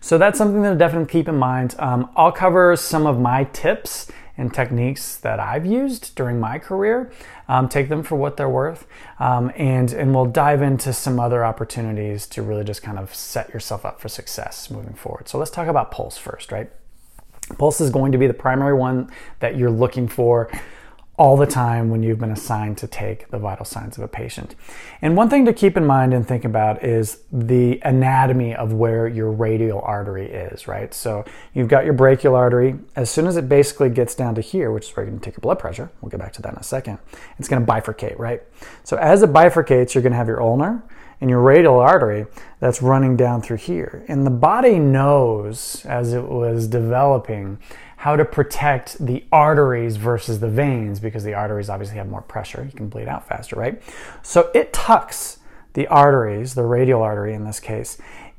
So, 0.00 0.18
that's 0.18 0.36
something 0.36 0.62
to 0.64 0.74
definitely 0.74 1.10
keep 1.10 1.28
in 1.28 1.36
mind. 1.36 1.76
Um, 1.78 2.10
I'll 2.14 2.32
cover 2.32 2.76
some 2.76 3.06
of 3.06 3.18
my 3.18 3.44
tips 3.44 4.10
and 4.36 4.52
techniques 4.52 5.16
that 5.16 5.40
I've 5.40 5.66
used 5.66 6.14
during 6.14 6.40
my 6.40 6.58
career. 6.58 7.12
Um, 7.48 7.68
take 7.68 7.88
them 7.88 8.02
for 8.02 8.16
what 8.16 8.36
they're 8.36 8.48
worth, 8.48 8.86
um, 9.18 9.50
and 9.56 9.92
and 9.92 10.14
we'll 10.14 10.26
dive 10.26 10.62
into 10.62 10.92
some 10.92 11.18
other 11.18 11.44
opportunities 11.44 12.26
to 12.28 12.42
really 12.42 12.64
just 12.64 12.82
kind 12.82 12.98
of 12.98 13.14
set 13.14 13.52
yourself 13.52 13.84
up 13.84 14.00
for 14.00 14.08
success 14.08 14.70
moving 14.70 14.94
forward. 14.94 15.28
So 15.28 15.38
let's 15.38 15.50
talk 15.50 15.68
about 15.68 15.90
Pulse 15.90 16.16
first, 16.16 16.52
right? 16.52 16.70
Pulse 17.58 17.80
is 17.80 17.90
going 17.90 18.12
to 18.12 18.18
be 18.18 18.26
the 18.26 18.34
primary 18.34 18.74
one 18.74 19.10
that 19.40 19.56
you're 19.56 19.70
looking 19.70 20.08
for 20.08 20.50
all 21.20 21.36
the 21.36 21.46
time 21.46 21.90
when 21.90 22.02
you've 22.02 22.18
been 22.18 22.30
assigned 22.30 22.78
to 22.78 22.86
take 22.86 23.28
the 23.28 23.38
vital 23.38 23.66
signs 23.66 23.98
of 23.98 24.02
a 24.02 24.08
patient. 24.08 24.54
And 25.02 25.18
one 25.18 25.28
thing 25.28 25.44
to 25.44 25.52
keep 25.52 25.76
in 25.76 25.84
mind 25.84 26.14
and 26.14 26.26
think 26.26 26.46
about 26.46 26.82
is 26.82 27.18
the 27.30 27.78
anatomy 27.84 28.54
of 28.54 28.72
where 28.72 29.06
your 29.06 29.30
radial 29.30 29.82
artery 29.82 30.30
is, 30.30 30.66
right? 30.66 30.94
So 30.94 31.26
you've 31.52 31.68
got 31.68 31.84
your 31.84 31.92
brachial 31.92 32.34
artery. 32.34 32.76
As 32.96 33.10
soon 33.10 33.26
as 33.26 33.36
it 33.36 33.50
basically 33.50 33.90
gets 33.90 34.14
down 34.14 34.34
to 34.36 34.40
here, 34.40 34.72
which 34.72 34.88
is 34.88 34.96
where 34.96 35.04
you're 35.04 35.14
to 35.14 35.20
take 35.20 35.34
your 35.34 35.42
blood 35.42 35.58
pressure, 35.58 35.90
we'll 36.00 36.08
get 36.08 36.20
back 36.20 36.32
to 36.32 36.42
that 36.42 36.54
in 36.54 36.58
a 36.58 36.62
second, 36.62 36.98
it's 37.38 37.48
going 37.48 37.66
to 37.66 37.70
bifurcate, 37.70 38.18
right? 38.18 38.42
So 38.82 38.96
as 38.96 39.22
it 39.22 39.30
bifurcates, 39.30 39.92
you're 39.92 40.00
going 40.00 40.12
to 40.12 40.16
have 40.16 40.26
your 40.26 40.40
ulnar 40.40 40.82
and 41.20 41.28
your 41.28 41.40
radial 41.40 41.78
artery 41.78 42.24
that's 42.60 42.80
running 42.80 43.14
down 43.16 43.42
through 43.42 43.58
here. 43.58 44.06
And 44.08 44.24
the 44.24 44.30
body 44.30 44.78
knows 44.78 45.84
as 45.84 46.14
it 46.14 46.24
was 46.24 46.66
developing 46.66 47.58
how 48.00 48.16
to 48.16 48.24
protect 48.24 48.96
the 49.04 49.22
arteries 49.30 49.96
versus 49.96 50.40
the 50.40 50.48
veins 50.48 50.98
because 50.98 51.22
the 51.22 51.34
arteries 51.34 51.68
obviously 51.68 51.98
have 51.98 52.08
more 52.08 52.22
pressure. 52.22 52.64
You 52.64 52.74
can 52.74 52.88
bleed 52.88 53.08
out 53.08 53.28
faster, 53.28 53.56
right? 53.56 53.82
So 54.22 54.50
it 54.54 54.72
tucks 54.72 55.40
the 55.74 55.86
arteries, 55.88 56.54
the 56.54 56.64
radial 56.64 57.02
artery 57.02 57.34
in 57.34 57.44
this 57.44 57.60
case, 57.60 57.98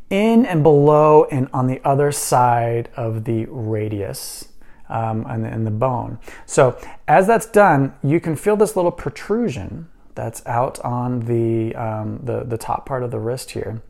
in 0.09 0.47
and 0.47 0.63
below 0.63 1.25
and 1.25 1.47
on 1.53 1.67
the 1.67 1.79
other 1.83 2.11
side 2.11 2.89
of 2.95 3.25
the 3.25 3.45
radius 3.49 4.49
um, 4.89 5.27
and, 5.29 5.45
and 5.45 5.67
the 5.67 5.71
bone. 5.71 6.17
So 6.47 6.75
as 7.07 7.27
that's 7.27 7.45
done, 7.45 7.93
you 8.01 8.19
can 8.19 8.35
feel 8.35 8.55
this 8.55 8.75
little 8.75 8.91
protrusion 8.91 9.87
that's 10.15 10.43
out 10.47 10.79
on 10.79 11.19
the, 11.19 11.75
um, 11.75 12.19
the, 12.23 12.45
the 12.45 12.57
top 12.57 12.87
part 12.87 13.03
of 13.03 13.11
the 13.11 13.19
wrist 13.19 13.51
here. 13.51 13.83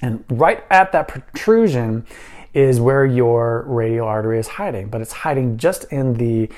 And 0.00 0.24
right 0.30 0.64
at 0.70 0.92
that 0.92 1.08
protrusion 1.08 2.06
is 2.54 2.80
where 2.80 3.04
your 3.04 3.64
radial 3.66 4.06
artery 4.06 4.38
is 4.38 4.46
hiding, 4.46 4.88
but 4.88 5.00
it's 5.00 5.12
hiding 5.12 5.58
just 5.58 5.84
in 5.92 6.14
the 6.14 6.48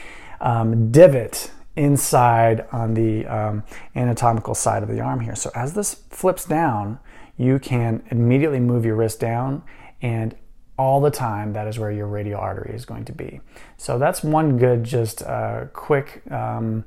um, 0.41 0.93
divot 0.93 1.51
inside 1.75 2.67
on 2.73 2.95
the 2.95 3.27
um, 3.27 3.63
anatomical 3.95 4.55
side 4.55 4.83
of 4.83 4.89
the 4.89 5.01
arm 5.01 5.21
here. 5.21 5.35
So 5.35 5.51
as 5.55 5.75
this 5.75 5.95
flips 6.11 6.45
down, 6.45 6.99
you 7.37 7.59
can 7.59 8.03
immediately 8.11 8.61
move 8.61 8.85
your 8.85 8.97
wrist 8.97 9.21
down 9.21 9.63
and 10.01 10.35
all 10.79 11.01
the 11.01 11.11
time 11.11 11.55
that 11.55 11.67
is 11.67 11.79
where 11.79 11.91
your 11.91 12.07
radial 12.07 12.39
artery 12.39 12.75
is 12.75 12.85
going 12.85 13.05
to 13.07 13.13
be. 13.13 13.41
So 13.79 13.99
that's 13.99 14.23
one 14.23 14.59
good, 14.59 14.85
just 14.85 15.23
uh, 15.23 15.67
quick 15.73 16.23
um, 16.31 16.85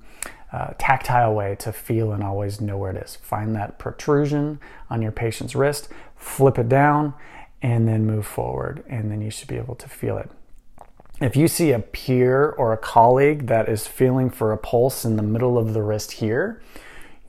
uh, 0.51 0.73
tactile 0.77 1.33
way 1.33 1.55
to 1.59 1.71
feel 1.71 2.11
and 2.11 2.23
always 2.23 2.61
know 2.61 2.77
where 2.77 2.91
it 2.91 3.03
is. 3.03 3.15
Find 3.15 3.55
that 3.55 3.79
protrusion 3.79 4.59
on 4.89 5.01
your 5.01 5.11
patient's 5.11 5.55
wrist, 5.55 5.89
flip 6.15 6.57
it 6.59 6.69
down, 6.69 7.13
and 7.61 7.87
then 7.87 8.05
move 8.05 8.25
forward, 8.25 8.83
and 8.87 9.11
then 9.11 9.21
you 9.21 9.29
should 9.29 9.47
be 9.47 9.57
able 9.57 9.75
to 9.75 9.89
feel 9.89 10.17
it. 10.17 10.29
If 11.21 11.35
you 11.35 11.47
see 11.49 11.71
a 11.71 11.79
peer 11.79 12.49
or 12.49 12.71
a 12.71 12.77
colleague 12.77 13.47
that 13.47 13.67
is 13.67 13.85
feeling 13.85 14.29
for 14.29 14.53
a 14.53 14.57
pulse 14.57 15.03
in 15.03 15.17
the 15.17 15.23
middle 15.23 15.57
of 15.57 15.73
the 15.73 15.81
wrist 15.81 16.13
here, 16.13 16.61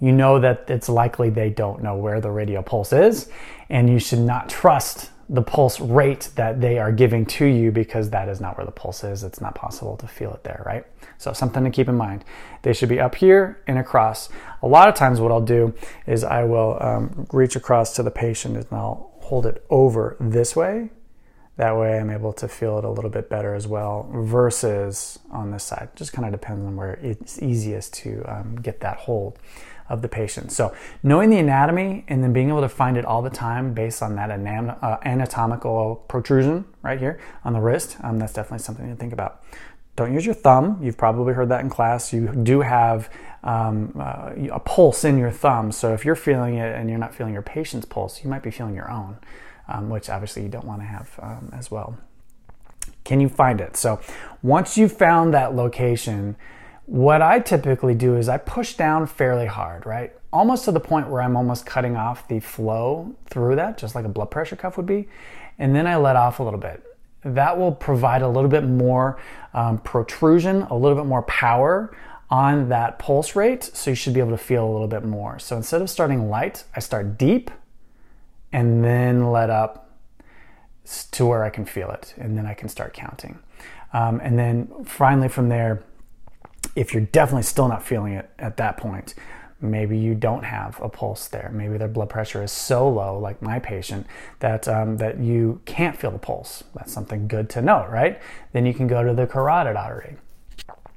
you 0.01 0.13
know 0.13 0.39
that 0.39 0.65
it's 0.69 0.89
likely 0.89 1.29
they 1.29 1.51
don't 1.51 1.83
know 1.83 1.97
where 1.97 2.21
the 2.21 2.31
radial 2.31 2.63
pulse 2.63 2.93
is, 2.93 3.29
and 3.69 3.91
you 3.91 3.99
should 3.99 4.21
not 4.21 4.49
trust 4.49 5.11
the 5.29 5.43
pulse 5.43 5.79
rate 5.79 6.29
that 6.35 6.61
they 6.61 6.79
are 6.79 6.91
giving 6.91 7.25
to 7.25 7.47
you 7.47 7.71
because 7.71 8.11
that 8.11 8.29
is 8.29 8.41
not 8.41 8.57
where 8.57 8.67
the 8.67 8.73
pulse 8.73 9.05
is. 9.05 9.23
It's 9.23 9.41
not 9.41 9.55
possible 9.55 9.97
to 9.99 10.09
feel 10.09 10.33
it 10.35 10.43
there, 10.43 10.63
right? 10.67 10.85
So, 11.19 11.33
something 11.33 11.63
to 11.63 11.71
keep 11.71 11.89
in 11.89 11.95
mind. 11.95 12.25
They 12.63 12.73
should 12.73 12.89
be 12.89 12.99
up 12.99 13.15
here 13.15 13.61
and 13.67 13.79
across. 13.79 14.29
A 14.63 14.67
lot 14.67 14.89
of 14.89 14.95
times, 14.95 15.21
what 15.21 15.31
I'll 15.31 15.41
do 15.41 15.73
is 16.07 16.25
I 16.25 16.45
will 16.45 16.79
um, 16.81 17.29
reach 17.33 17.55
across 17.55 17.95
to 17.97 18.03
the 18.03 18.11
patient 18.11 18.57
and 18.57 18.67
I'll 18.73 19.10
hold 19.31 19.47
it 19.47 19.65
over 19.71 20.17
this 20.19 20.57
way. 20.57 20.91
That 21.57 21.77
way 21.77 22.01
I'm 22.01 22.11
able 22.11 22.33
to 22.33 22.49
feel 22.49 22.79
it 22.79 22.85
a 22.85 22.91
little 22.91 23.11
bit 23.11 23.31
better 23.31 23.55
as 23.55 23.69
well 23.69 24.11
versus 24.13 25.21
on 25.31 25.53
this 25.53 25.63
side. 25.63 25.91
Just 25.95 26.13
kind 26.13 26.27
of 26.27 26.33
depends 26.33 26.67
on 26.67 26.75
where 26.75 26.95
it's 26.95 27.41
easiest 27.41 27.95
to 28.03 28.25
um, 28.27 28.57
get 28.57 28.81
that 28.81 28.97
hold 28.97 29.39
of 29.89 30.03
the 30.03 30.09
patient. 30.09 30.51
So 30.51 30.75
knowing 31.05 31.31
the 31.31 31.39
anatomy 31.39 32.05
and 32.09 32.25
then 32.25 32.33
being 32.33 32.49
able 32.49 32.63
to 32.63 32.69
find 32.69 32.97
it 32.97 33.05
all 33.05 33.23
the 33.23 33.31
time 33.31 33.73
based 33.73 34.03
on 34.03 34.17
that 34.17 34.31
uh, 34.31 34.97
anatomical 35.05 36.05
protrusion 36.09 36.65
right 36.83 36.99
here 36.99 37.21
on 37.45 37.53
the 37.53 37.61
wrist, 37.61 37.99
um, 38.03 38.19
that's 38.19 38.33
definitely 38.33 38.65
something 38.65 38.89
to 38.89 38.97
think 38.97 39.13
about. 39.13 39.45
Don't 39.95 40.13
use 40.13 40.27
your 40.27 40.35
thumb. 40.35 40.81
You've 40.83 40.97
probably 40.97 41.35
heard 41.35 41.51
that 41.51 41.61
in 41.61 41.71
class. 41.71 42.13
You 42.13 42.35
do 42.43 42.63
have 42.63 43.11
um, 43.42 43.92
uh, 43.99 44.32
a 44.52 44.61
pulse 44.61 45.04
in 45.04 45.18
your 45.18 45.30
thumb. 45.30 45.73
So 45.73 45.94
if 45.94 46.04
you're 46.04 46.16
feeling 46.16 46.56
it 46.56 46.75
and 46.75 46.88
you're 46.88 46.99
not 46.99 47.14
feeling 47.14 47.32
your 47.32 47.42
patient's 47.42 47.87
pulse, 47.87 48.23
you 48.23 48.30
might 48.30 48.42
be 48.42 48.50
feeling 48.50 48.75
your 48.75 48.90
own, 48.90 49.18
um, 49.68 49.88
which 49.88 50.11
obviously 50.11 50.42
you 50.42 50.49
don't 50.49 50.66
want 50.66 50.80
to 50.80 50.87
have 50.87 51.18
um, 51.23 51.50
as 51.56 51.70
well. 51.70 51.97
Can 53.04 53.20
you 53.20 53.28
find 53.28 53.61
it? 53.61 53.76
So 53.76 54.00
once 54.42 54.76
you've 54.76 54.92
found 54.92 55.32
that 55.35 55.54
location, 55.54 56.37
what 56.87 57.23
I 57.23 57.38
typically 57.38 57.94
do 57.94 58.16
is 58.16 58.28
I 58.28 58.37
push 58.37 58.75
down 58.75 59.06
fairly 59.06 59.47
hard, 59.47 59.87
right? 59.87 60.12
Almost 60.32 60.64
to 60.66 60.73
the 60.73 60.80
point 60.80 61.09
where 61.09 61.23
I'm 61.23 61.37
almost 61.37 61.64
cutting 61.64 61.97
off 61.97 62.28
the 62.28 62.40
flow 62.40 63.14
through 63.26 63.56
that, 63.56 63.78
just 63.78 63.94
like 63.94 64.04
a 64.04 64.09
blood 64.09 64.30
pressure 64.30 64.56
cuff 64.56 64.76
would 64.76 64.87
be. 64.87 65.09
And 65.59 65.75
then 65.75 65.87
I 65.87 65.97
let 65.97 66.16
off 66.16 66.40
a 66.40 66.42
little 66.42 66.61
bit. 66.61 66.85
That 67.23 67.59
will 67.59 67.73
provide 67.73 68.23
a 68.23 68.28
little 68.28 68.49
bit 68.49 68.64
more 68.64 69.18
um, 69.52 69.78
protrusion, 69.78 70.62
a 70.62 70.76
little 70.76 70.97
bit 70.97 71.06
more 71.06 71.23
power 71.23 71.94
on 72.31 72.69
that 72.69 72.99
pulse 72.99 73.35
rate, 73.35 73.65
so 73.75 73.91
you 73.91 73.97
should 73.97 74.15
be 74.15 74.21
able 74.21 74.31
to 74.31 74.39
feel 74.39 74.65
a 74.65 74.71
little 74.71 74.87
bit 74.87 75.05
more. 75.05 75.39
So 75.39 75.57
instead 75.57 75.83
of 75.83 75.91
starting 75.91 76.31
light, 76.31 76.65
I 76.77 76.81
start 76.81 77.19
deep 77.19 77.51
and 78.53 78.85
then 78.85 79.31
let 79.31 79.51
up 79.51 79.91
to 81.13 81.27
where 81.27 81.45
I 81.45 81.51
can 81.51 81.65
feel 81.65 81.91
it, 81.91 82.15
and 82.17 82.37
then 82.39 82.47
I 82.47 82.55
can 82.55 82.69
start 82.69 82.95
counting. 82.95 83.39
Um, 83.93 84.21
and 84.23 84.39
then 84.39 84.85
finally, 84.85 85.29
from 85.29 85.49
there, 85.49 85.83
if 86.77 86.95
you're 86.95 87.03
definitely 87.03 87.43
still 87.43 87.69
not 87.69 87.83
feeling 87.85 88.13
it 88.13 88.31
at 88.39 88.57
that 88.59 88.77
point, 88.77 89.15
maybe 89.61 89.99
you 89.99 90.15
don't 90.15 90.45
have 90.45 90.81
a 90.81 90.89
pulse 90.89 91.29
there. 91.29 91.51
Maybe 91.53 91.79
their 91.79 91.89
blood 91.89 92.11
pressure 92.11 92.43
is 92.43 92.53
so 92.53 92.89
low, 92.89 93.19
like 93.19 93.43
my 93.43 93.59
patient, 93.59 94.07
that 94.39 94.69
um, 94.69 94.97
that 94.99 95.19
you 95.19 95.61
can't 95.65 95.97
feel 95.97 96.11
the 96.11 96.19
pulse. 96.19 96.65
That's 96.75 96.93
something 96.93 97.29
good 97.29 97.51
to 97.51 97.63
note, 97.63 97.89
right? 97.91 98.21
Then 98.53 98.67
you 98.67 98.75
can 98.75 98.87
go 98.87 99.03
to 99.03 99.15
the 99.15 99.27
carotid 99.27 99.77
artery 99.77 100.17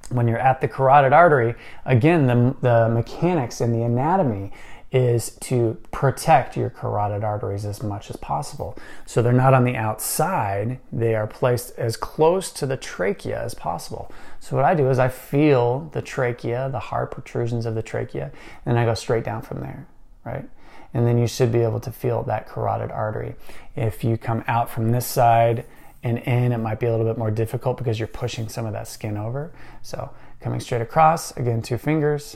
when 0.10 0.28
you're 0.28 0.38
at 0.38 0.62
the 0.62 0.68
carotid 0.68 1.14
artery, 1.14 1.56
again, 1.86 2.28
the, 2.28 2.56
the 2.62 2.90
mechanics 2.90 3.62
and 3.62 3.74
the 3.74 3.84
anatomy 3.84 4.52
is 4.94 5.32
to 5.42 5.76
protect 5.92 6.56
your 6.56 6.70
carotid 6.70 7.24
arteries 7.24 7.66
as 7.66 7.82
much 7.82 8.12
as 8.12 8.16
possible. 8.18 8.78
So 9.08 9.24
they're 9.24 9.34
not 9.34 9.56
on 9.56 9.64
the 9.64 9.76
outside, 9.76 10.80
they 10.92 11.16
are 11.16 11.26
placed 11.26 11.74
as 11.80 11.98
close 11.98 12.52
to 12.54 12.68
the 12.68 12.78
trachea 12.78 13.42
as 13.42 13.56
possible. 13.56 14.12
So 14.40 14.56
what 14.56 14.66
I 14.66 14.76
do 14.76 14.90
is 14.92 15.00
I 15.00 15.10
feel 15.10 15.90
the 15.94 16.02
trachea, 16.04 16.70
the 16.72 16.80
hard 16.80 17.10
protrusions 17.10 17.66
of 17.66 17.74
the 17.74 17.82
trachea, 17.82 18.32
and 18.68 18.78
I 18.78 18.86
go 18.86 18.94
straight 18.94 19.24
down 19.24 19.42
from 19.42 19.62
there, 19.62 19.88
right? 20.26 20.48
And 20.94 21.08
then 21.08 21.18
you 21.18 21.26
should 21.26 21.52
be 21.52 21.62
able 21.62 21.80
to 21.80 21.92
feel 21.92 22.22
that 22.24 22.48
carotid 22.48 22.92
artery. 22.92 23.34
If 23.76 24.04
you 24.04 24.16
come 24.16 24.44
out 24.48 24.70
from 24.70 24.92
this 24.92 25.08
side 25.08 25.66
and 26.04 26.20
in, 26.20 26.52
it 26.52 26.58
might 26.58 26.80
be 26.80 26.86
a 26.86 26.92
little 26.92 27.06
bit 27.06 27.18
more 27.18 27.32
difficult 27.32 27.78
because 27.78 27.98
you're 27.98 28.08
pushing 28.08 28.50
some 28.50 28.66
of 28.66 28.74
that 28.74 28.88
skin 28.88 29.18
over. 29.18 29.54
So 29.82 30.12
coming 30.42 30.60
straight 30.60 30.82
across, 30.82 31.36
again, 31.38 31.62
two 31.62 31.78
fingers, 31.78 32.36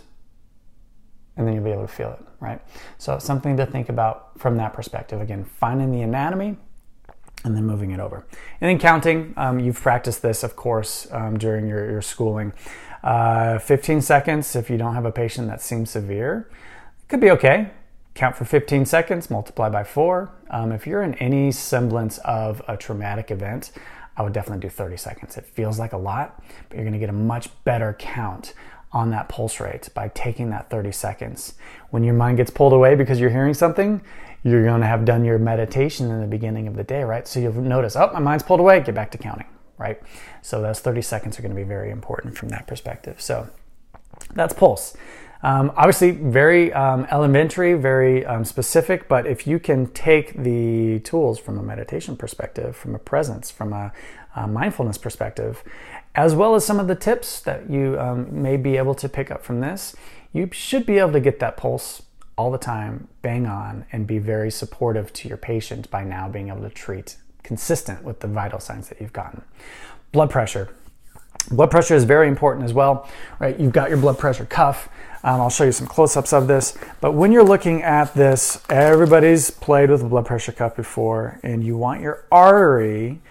and 1.35 1.45
then 1.45 1.53
you'll 1.53 1.63
be 1.63 1.71
able 1.71 1.83
to 1.83 1.87
feel 1.87 2.11
it, 2.13 2.25
right? 2.39 2.61
So 2.97 3.19
something 3.19 3.57
to 3.57 3.65
think 3.65 3.89
about 3.89 4.39
from 4.39 4.57
that 4.57 4.73
perspective. 4.73 5.21
Again, 5.21 5.43
finding 5.43 5.91
the 5.91 6.01
anatomy 6.01 6.57
and 7.43 7.55
then 7.55 7.65
moving 7.65 7.91
it 7.91 7.99
over. 7.99 8.25
And 8.61 8.69
then 8.69 8.79
counting, 8.79 9.33
um, 9.37 9.59
you've 9.59 9.79
practiced 9.79 10.21
this, 10.21 10.43
of 10.43 10.55
course, 10.55 11.07
um, 11.11 11.37
during 11.37 11.67
your, 11.67 11.89
your 11.91 12.01
schooling. 12.01 12.53
Uh, 13.03 13.59
15 13.59 14.01
seconds 14.01 14.55
if 14.55 14.69
you 14.69 14.77
don't 14.77 14.95
have 14.95 15.05
a 15.05 15.11
patient 15.11 15.47
that 15.47 15.61
seems 15.61 15.91
severe. 15.91 16.49
It 17.03 17.09
could 17.09 17.21
be 17.21 17.29
okay. 17.31 17.69
Count 18.17 18.35
for 18.35 18.45
15 18.45 18.85
seconds, 18.85 19.29
multiply 19.29 19.69
by 19.69 19.83
four. 19.83 20.31
Um, 20.49 20.71
if 20.71 20.87
you're 20.87 21.03
in 21.03 21.13
any 21.15 21.51
semblance 21.51 22.17
of 22.25 22.63
a 22.67 22.75
traumatic 22.75 23.29
event, 23.29 23.71
I 24.17 24.23
would 24.23 24.33
definitely 24.33 24.61
do 24.61 24.69
30 24.69 24.97
seconds. 24.97 25.37
It 25.37 25.45
feels 25.45 25.77
like 25.77 25.93
a 25.93 25.97
lot, 25.97 26.43
but 26.67 26.77
you're 26.77 26.85
gonna 26.85 26.97
get 26.97 27.09
a 27.09 27.13
much 27.13 27.49
better 27.63 27.95
count 27.99 28.55
on 28.91 29.11
that 29.11 29.29
pulse 29.29 29.59
rate 29.59 29.89
by 29.93 30.07
taking 30.15 30.49
that 30.49 30.67
30 30.71 30.91
seconds. 30.93 31.53
When 31.91 32.03
your 32.03 32.15
mind 32.15 32.37
gets 32.37 32.49
pulled 32.49 32.73
away 32.73 32.95
because 32.95 33.19
you're 33.19 33.29
hearing 33.29 33.53
something, 33.53 34.01
you're 34.41 34.63
going 34.63 34.81
to 34.81 34.87
have 34.87 35.05
done 35.05 35.23
your 35.23 35.37
meditation 35.37 36.09
in 36.09 36.19
the 36.19 36.27
beginning 36.27 36.67
of 36.67 36.75
the 36.75 36.83
day, 36.83 37.03
right? 37.03 37.27
So 37.27 37.39
you'll 37.39 37.53
notice, 37.53 37.95
oh, 37.95 38.09
my 38.13 38.19
mind's 38.19 38.43
pulled 38.43 38.59
away, 38.61 38.79
get 38.79 38.95
back 38.95 39.11
to 39.11 39.17
counting, 39.17 39.47
right? 39.77 40.01
So 40.41 40.61
those 40.61 40.79
30 40.79 41.01
seconds 41.01 41.37
are 41.37 41.41
going 41.41 41.53
to 41.53 41.61
be 41.61 41.67
very 41.67 41.91
important 41.91 42.37
from 42.37 42.49
that 42.49 42.65
perspective. 42.65 43.21
So 43.21 43.49
that's 44.33 44.53
pulse. 44.53 44.95
Um, 45.43 45.71
obviously, 45.75 46.11
very 46.11 46.73
um, 46.73 47.07
elementary, 47.11 47.73
very 47.75 48.25
um, 48.25 48.43
specific, 48.43 49.07
but 49.07 49.27
if 49.27 49.45
you 49.45 49.59
can 49.59 49.87
take 49.87 50.41
the 50.41 50.99
tools 50.99 51.39
from 51.39 51.59
a 51.59 51.63
meditation 51.63 52.17
perspective, 52.17 52.75
from 52.75 52.95
a 52.95 52.99
presence, 52.99 53.51
from 53.51 53.71
a, 53.73 53.91
a 54.35 54.47
mindfulness 54.47 54.97
perspective, 54.97 55.63
as 56.15 56.33
well 56.33 56.55
as 56.55 56.65
some 56.65 56.79
of 56.79 56.87
the 56.87 56.95
tips 56.95 57.39
that 57.41 57.69
you 57.69 57.99
um, 57.99 58.41
may 58.41 58.57
be 58.57 58.77
able 58.77 58.95
to 58.95 59.07
pick 59.07 59.29
up 59.29 59.43
from 59.43 59.61
this, 59.61 59.95
you 60.33 60.49
should 60.51 60.85
be 60.85 60.97
able 60.97 61.11
to 61.11 61.19
get 61.19 61.39
that 61.39 61.55
pulse 61.55 62.01
all 62.37 62.51
the 62.51 62.57
time, 62.57 63.07
bang 63.21 63.45
on, 63.45 63.85
and 63.91 64.05
be 64.05 64.19
very 64.19 64.51
supportive 64.51 65.11
to 65.13 65.27
your 65.27 65.37
patient 65.37 65.89
by 65.89 66.03
now 66.03 66.27
being 66.27 66.49
able 66.49 66.61
to 66.61 66.69
treat 66.69 67.17
consistent 67.43 68.03
with 68.03 68.19
the 68.19 68.27
vital 68.27 68.59
signs 68.59 68.89
that 68.89 68.99
you've 68.99 69.13
gotten. 69.13 69.41
Blood 70.11 70.29
pressure. 70.29 70.69
Blood 71.49 71.71
pressure 71.71 71.95
is 71.95 72.03
very 72.03 72.27
important 72.27 72.65
as 72.65 72.73
well, 72.73 73.09
right? 73.39 73.57
You've 73.59 73.71
got 73.71 73.89
your 73.89 73.97
blood 73.97 74.17
pressure 74.17 74.45
cuff. 74.45 74.89
Um, 75.23 75.41
I'll 75.41 75.49
show 75.49 75.63
you 75.63 75.71
some 75.71 75.87
close 75.87 76.15
ups 76.17 76.33
of 76.33 76.47
this. 76.47 76.77
But 77.01 77.13
when 77.13 77.31
you're 77.31 77.43
looking 77.43 77.83
at 77.83 78.13
this, 78.13 78.61
everybody's 78.69 79.49
played 79.49 79.89
with 79.89 80.01
a 80.01 80.05
blood 80.05 80.25
pressure 80.25 80.51
cuff 80.51 80.75
before, 80.75 81.39
and 81.43 81.63
you 81.63 81.77
want 81.77 82.01
your 82.01 82.25
artery 82.31 83.21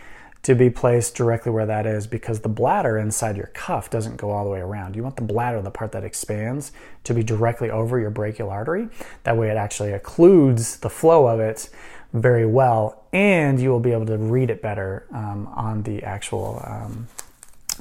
to 0.47 0.55
be 0.55 0.71
placed 0.71 1.17
directly 1.17 1.51
where 1.51 1.67
that 1.67 1.87
is 1.87 2.07
because 2.07 2.39
the 2.39 2.49
bladder 2.49 2.99
inside 2.99 3.37
your 3.37 3.49
cuff 3.49 3.91
doesn't 3.91 4.17
go 4.17 4.31
all 4.31 4.45
the 4.45 4.51
way 4.51 4.61
around. 4.61 4.95
You 4.95 5.03
want 5.03 5.17
the 5.17 5.23
bladder, 5.23 5.61
the 5.61 5.73
part 5.73 5.91
that 5.91 6.05
expands, 6.05 6.71
to 7.03 7.13
be 7.13 7.25
directly 7.25 7.69
over 7.69 7.99
your 7.99 8.11
brachial 8.11 8.49
artery. 8.49 8.89
That 9.25 9.37
way 9.37 9.51
it 9.51 9.57
actually 9.57 9.91
occludes 9.91 10.79
the 10.79 10.89
flow 10.89 11.27
of 11.27 11.41
it 11.41 11.69
very 12.13 12.47
well 12.47 13.03
and 13.13 13.61
you 13.61 13.71
will 13.71 13.81
be 13.81 13.91
able 13.91 14.07
to 14.07 14.17
read 14.17 14.49
it 14.51 14.63
better 14.63 15.07
um, 15.13 15.49
on 15.49 15.83
the 15.83 16.05
actual 16.05 16.63
um, 16.65 17.09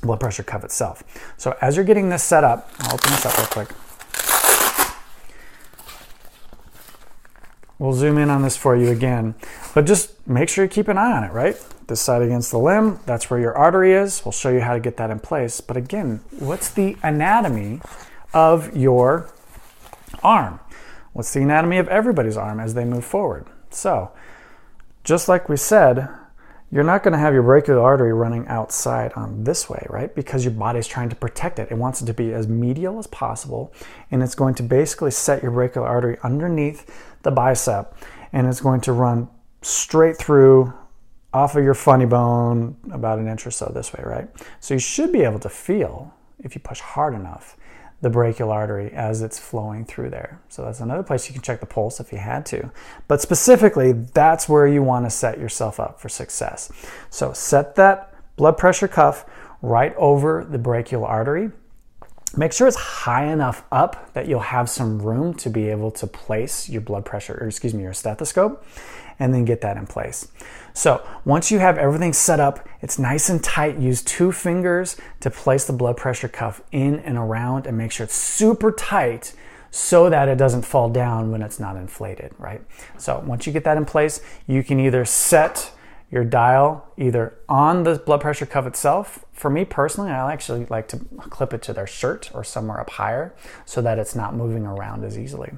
blood 0.05 0.19
pressure 0.19 0.43
cuff 0.43 0.63
itself. 0.63 1.03
So 1.38 1.57
as 1.62 1.75
you're 1.75 1.85
getting 1.85 2.09
this 2.09 2.24
set 2.24 2.43
up, 2.43 2.71
I'll 2.79 2.95
open 2.95 3.12
this 3.12 3.25
up 3.25 3.38
real 3.38 3.47
quick. 3.47 3.69
We'll 7.77 7.93
zoom 7.93 8.17
in 8.17 8.30
on 8.30 8.41
this 8.41 8.56
for 8.56 8.75
you 8.75 8.89
again, 8.89 9.36
but 9.73 9.86
just 9.86 10.25
make 10.25 10.47
sure 10.47 10.63
you 10.63 10.69
keep 10.69 10.88
an 10.88 10.97
eye 10.97 11.12
on 11.12 11.25
it, 11.25 11.34
right? 11.34 11.58
This 11.88 12.01
side 12.01 12.21
against 12.21 12.51
the 12.51 12.58
limb, 12.58 12.99
that's 13.06 13.30
where 13.30 13.39
your 13.39 13.53
artery 13.53 13.93
is. 13.93 14.23
We'll 14.23 14.32
show 14.32 14.49
you 14.49 14.62
how 14.62 14.73
to 14.73 14.80
get 14.80 14.97
that 14.97 15.12
in 15.12 15.19
place. 15.19 15.60
But 15.60 15.75
again, 15.75 16.21
what's 16.39 16.69
the 16.69 16.95
anatomy 17.03 17.82
of 18.34 18.75
your 18.75 19.30
arm? 20.23 20.62
What's 21.13 21.34
the 21.34 21.41
anatomy 21.41 21.77
of 21.77 21.88
everybody's 21.89 22.38
arm 22.38 22.60
as 22.60 22.73
they 22.73 22.86
move 22.86 23.06
forward? 23.06 23.45
So, 23.69 24.12
just 25.03 25.27
like 25.27 25.47
we 25.49 25.58
said, 25.58 26.10
you're 26.71 26.84
not 26.84 27.04
going 27.04 27.12
to 27.13 27.17
have 27.17 27.34
your 27.34 27.43
brachial 27.43 27.80
artery 27.80 28.13
running 28.13 28.47
outside 28.47 29.13
on 29.13 29.43
this 29.43 29.69
way, 29.69 29.86
right? 29.89 30.13
Because 30.13 30.43
your 30.43 30.54
body's 30.54 30.88
trying 30.88 31.10
to 31.10 31.15
protect 31.15 31.60
it. 31.60 31.71
It 31.71 31.78
wants 31.78 32.01
it 32.01 32.06
to 32.06 32.13
be 32.13 32.34
as 32.34 32.47
medial 32.47 32.99
as 32.99 33.08
possible, 33.08 33.73
and 34.12 34.23
it's 34.23 34.36
going 34.36 34.56
to 34.56 34.63
basically 34.63 35.12
set 35.12 35.41
your 35.41 35.51
brachial 35.51 35.86
artery 35.86 36.17
underneath 36.23 37.17
the 37.21 37.32
bicep, 37.32 37.95
and 38.34 38.47
it's 38.47 38.62
going 38.62 38.82
to 38.82 38.93
run 38.93 39.30
straight 39.62 40.17
through 40.17 40.73
off 41.34 41.56
of 41.56 41.63
your 41.63 41.73
funny 41.73 42.06
bone 42.06 42.78
about 42.91 43.19
an 43.19 43.28
inch 43.28 43.45
or 43.45 43.51
so 43.51 43.71
this 43.73 43.93
way, 43.93 44.01
right? 44.06 44.30
So 44.60 44.73
you 44.73 44.80
should 44.80 45.12
be 45.12 45.21
able 45.21 45.39
to 45.39 45.49
feel, 45.49 46.13
if 46.39 46.56
you 46.56 46.62
push 46.62 46.80
hard 46.80 47.13
enough, 47.13 47.58
the 48.06 48.10
brachial 48.12 48.52
artery 48.52 48.91
as 48.94 49.24
it's 49.24 49.39
flowing 49.39 49.84
through 49.84 50.12
there. 50.12 50.39
So 50.48 50.63
that's 50.63 50.80
another 50.80 51.02
place 51.02 51.28
you 51.28 51.34
can 51.34 51.41
check 51.41 51.60
the 51.60 51.65
pulse 51.65 52.00
if 52.00 52.12
you 52.12 52.20
had 52.20 52.46
to. 52.46 52.70
But 53.08 53.20
specifically, 53.20 53.94
that's 53.94 54.48
where 54.48 54.68
you 54.68 54.84
want 54.84 55.08
to 55.08 55.10
set 55.10 55.39
yourself 55.39 55.80
up 55.80 56.00
for 56.00 56.08
success. 56.08 56.72
So 57.10 57.34
set 57.34 57.74
that 57.78 58.13
blood 58.36 58.60
pressure 58.60 58.88
cuff 58.88 59.26
right 59.63 59.96
over 59.96 60.46
the 60.48 60.60
brachial 60.60 61.04
artery. 61.04 61.50
Make 62.38 62.54
sure 62.54 62.68
it's 62.68 62.78
high 62.78 63.26
enough 63.26 63.63
up 63.72 64.13
that 64.13 64.28
you'll 64.28 64.39
have 64.39 64.70
some 64.70 65.02
room 65.02 65.34
to 65.38 65.50
be 65.50 65.70
able 65.70 65.89
to 65.89 66.06
place 66.06 66.70
your 66.70 66.82
blood 66.82 67.06
pressure, 67.06 67.36
or 67.41 67.48
excuse 67.48 67.74
me, 67.74 67.82
your 67.82 67.94
stethoscope 67.94 68.63
and 69.19 69.34
then 69.34 69.45
get 69.45 69.62
that 69.62 69.78
in 69.78 69.88
place. 69.88 70.28
So 70.73 71.06
once 71.23 71.51
you 71.51 71.60
have 71.60 71.78
everything 71.78 72.12
set 72.12 72.39
up, 72.39 72.67
it's 72.82 72.99
nice 72.99 73.30
and 73.30 73.43
tight. 73.43 73.78
Use 73.78 74.01
two 74.01 74.32
fingers 74.32 74.97
to 75.21 75.32
place 75.32 75.65
the 75.65 75.73
blood 75.73 75.97
pressure 75.97 76.28
cuff 76.28 76.62
in 76.71 76.99
and 76.99 77.17
around 77.17 77.65
and 77.65 77.78
make 77.78 77.91
sure 77.91 78.04
it's 78.04 78.15
super 78.15 78.71
tight 78.71 79.34
so 79.71 80.10
that 80.10 80.28
it 80.30 80.38
doesn't 80.38 80.63
fall 80.63 80.89
down 80.89 81.32
when 81.32 81.41
it's 81.41 81.60
not 81.60 81.75
inflated, 81.75 82.34
right? 82.38 82.62
So 82.97 83.23
once 83.25 83.45
you 83.45 83.54
get 83.54 83.63
that 83.65 83.78
in 83.78 83.86
place, 83.86 84.21
you 84.47 84.63
can 84.63 84.80
either 84.80 85.06
set 85.06 85.71
your 86.12 86.23
dial 86.23 86.88
either 86.97 87.34
on 87.49 87.84
the 87.84 87.95
blood 87.95 88.21
pressure 88.21 88.45
cuff 88.45 88.65
itself. 88.65 89.25
For 89.34 89.49
me 89.49 89.65
personally, 89.65 90.12
I 90.12 90.32
actually 90.32 90.65
like 90.69 90.88
to 90.89 90.99
clip 91.30 91.54
it 91.54 91.62
to 91.63 91.73
their 91.73 91.88
shirt 91.88 92.32
or 92.34 92.43
somewhere 92.43 92.80
up 92.80 92.91
higher 92.91 93.36
so 93.65 93.82
that 93.82 93.99
it's 93.99 94.15
not 94.15 94.34
moving 94.34 94.65
around 94.65 95.04
as 95.04 95.19
easily. 95.19 95.51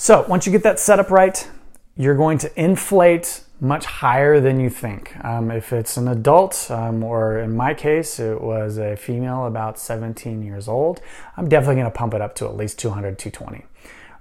So 0.00 0.24
once 0.28 0.46
you 0.46 0.52
get 0.52 0.62
that 0.62 0.78
set 0.78 1.00
up 1.00 1.10
right, 1.10 1.50
you're 1.96 2.14
going 2.14 2.38
to 2.38 2.60
inflate 2.60 3.40
much 3.58 3.84
higher 3.84 4.38
than 4.38 4.60
you 4.60 4.70
think. 4.70 5.12
Um, 5.24 5.50
if 5.50 5.72
it's 5.72 5.96
an 5.96 6.06
adult, 6.06 6.70
um, 6.70 7.02
or 7.02 7.40
in 7.40 7.56
my 7.56 7.74
case, 7.74 8.20
it 8.20 8.40
was 8.40 8.78
a 8.78 8.94
female 8.94 9.46
about 9.46 9.76
17 9.76 10.40
years 10.44 10.68
old, 10.68 11.00
I'm 11.36 11.48
definitely 11.48 11.80
going 11.80 11.90
to 11.90 11.98
pump 11.98 12.14
it 12.14 12.20
up 12.20 12.36
to 12.36 12.46
at 12.46 12.56
least 12.56 12.78
200, 12.78 13.18
220, 13.18 13.66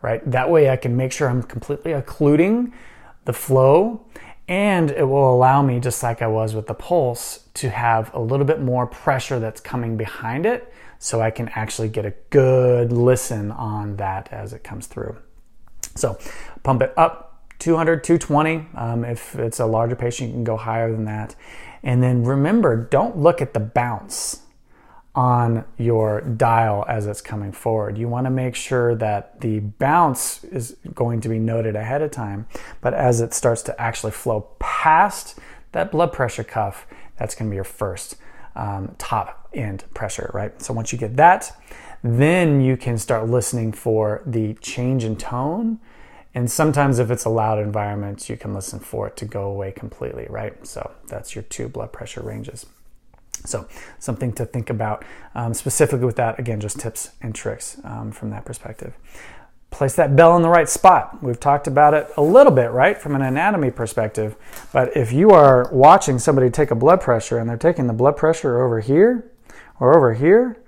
right? 0.01 0.31
That 0.31 0.49
way 0.49 0.71
I 0.71 0.77
can 0.77 0.97
make 0.97 1.11
sure 1.11 1.29
I'm 1.29 1.43
completely 1.43 1.91
occluding 1.91 2.73
the 3.25 3.33
flow 3.33 4.03
and 4.47 4.89
it 4.89 5.03
will 5.03 5.31
allow 5.31 5.61
me, 5.61 5.79
just 5.79 6.01
like 6.01 6.23
I 6.23 6.27
was 6.27 6.55
with 6.55 6.65
the 6.65 6.73
pulse, 6.73 7.47
to 7.53 7.69
have 7.69 8.11
a 8.15 8.19
little 8.19 8.47
bit 8.47 8.61
more 8.63 8.87
pressure 8.87 9.39
that's 9.39 9.61
coming 9.61 9.95
behind 9.95 10.47
it 10.47 10.73
so 10.97 11.21
I 11.21 11.29
can 11.29 11.49
actually 11.49 11.89
get 11.89 12.03
a 12.03 12.15
good 12.31 12.91
listen 12.91 13.51
on 13.51 13.97
that 13.97 14.29
as 14.31 14.53
it 14.53 14.63
comes 14.63 14.87
through. 14.87 15.17
So 15.97 16.17
pump 16.63 16.81
it 16.81 16.93
up 16.97 17.43
200, 17.59 18.03
220. 18.03 18.67
Um, 18.75 19.03
if 19.03 19.35
it's 19.35 19.59
a 19.59 19.65
larger 19.65 19.95
patient, 19.95 20.29
you 20.29 20.35
can 20.35 20.43
go 20.43 20.57
higher 20.57 20.91
than 20.91 21.05
that. 21.05 21.35
And 21.83 22.01
then 22.03 22.23
remember, 22.23 22.75
don't 22.75 23.17
look 23.17 23.41
at 23.41 23.53
the 23.53 23.59
bounce 23.59 24.41
on 25.17 25.65
your 25.79 26.21
dial 26.21 26.85
as 26.87 27.07
it's 27.07 27.21
coming 27.21 27.51
forward. 27.51 27.97
You 27.97 28.07
want 28.07 28.27
to 28.27 28.29
make 28.29 28.53
sure 28.53 28.93
that 28.95 29.41
the 29.41 29.59
bounce 29.59 30.43
is 30.43 30.77
going 30.93 31.21
to 31.21 31.29
be 31.29 31.39
noted 31.39 31.75
ahead 31.75 32.03
of 32.03 32.11
time, 32.11 32.45
but 32.81 32.93
as 32.93 33.19
it 33.19 33.33
starts 33.33 33.63
to 33.63 33.81
actually 33.81 34.11
flow 34.11 34.41
past 34.59 35.39
that 35.71 35.91
blood 35.91 36.13
pressure 36.13 36.43
cuff, 36.43 36.85
that's 37.17 37.33
going 37.33 37.49
to 37.49 37.51
be 37.51 37.55
your 37.55 37.63
first 37.63 38.17
um, 38.55 38.93
top 38.99 39.49
end 39.55 39.85
pressure, 39.95 40.29
right? 40.35 40.61
So 40.61 40.71
once 40.71 40.91
you 40.91 40.99
get 40.99 41.15
that, 41.15 41.51
then 42.03 42.61
you 42.61 42.77
can 42.77 42.99
start 42.99 43.27
listening 43.27 43.71
for 43.71 44.21
the 44.25 44.53
change 44.55 45.03
in 45.03 45.15
tone. 45.15 45.79
And 46.37 46.51
sometimes, 46.51 46.99
if 46.99 47.09
it's 47.09 47.25
a 47.25 47.29
loud 47.29 47.57
environment, 47.57 48.29
you 48.29 48.37
can 48.37 48.53
listen 48.53 48.79
for 48.79 49.07
it 49.07 49.17
to 49.17 49.25
go 49.25 49.45
away 49.45 49.71
completely, 49.71 50.27
right? 50.29 50.67
So 50.67 50.91
that's 51.07 51.33
your 51.33 51.41
two 51.41 51.67
blood 51.67 51.91
pressure 51.91 52.21
ranges. 52.21 52.67
So, 53.43 53.67
something 53.97 54.31
to 54.33 54.45
think 54.45 54.69
about 54.69 55.03
um, 55.33 55.55
specifically 55.55 56.05
with 56.05 56.17
that. 56.17 56.37
Again, 56.37 56.59
just 56.59 56.79
tips 56.79 57.09
and 57.23 57.33
tricks 57.33 57.81
um, 57.83 58.11
from 58.11 58.29
that 58.29 58.45
perspective. 58.45 58.93
Place 59.71 59.95
that 59.95 60.15
bell 60.15 60.35
in 60.35 60.43
the 60.43 60.49
right 60.49 60.69
spot. 60.69 61.23
We've 61.23 61.39
talked 61.39 61.65
about 61.65 61.95
it 61.95 62.07
a 62.17 62.21
little 62.21 62.53
bit, 62.53 62.69
right, 62.69 62.99
from 62.99 63.15
an 63.15 63.23
anatomy 63.23 63.71
perspective. 63.71 64.35
But 64.71 64.95
if 64.95 65.11
you 65.11 65.31
are 65.31 65.67
watching 65.71 66.19
somebody 66.19 66.51
take 66.51 66.69
a 66.69 66.75
blood 66.75 67.01
pressure 67.01 67.39
and 67.39 67.49
they're 67.49 67.57
taking 67.57 67.87
the 67.87 67.93
blood 67.93 68.15
pressure 68.15 68.63
over 68.63 68.79
here 68.79 69.31
or 69.79 69.97
over 69.97 70.13
here, 70.13 70.61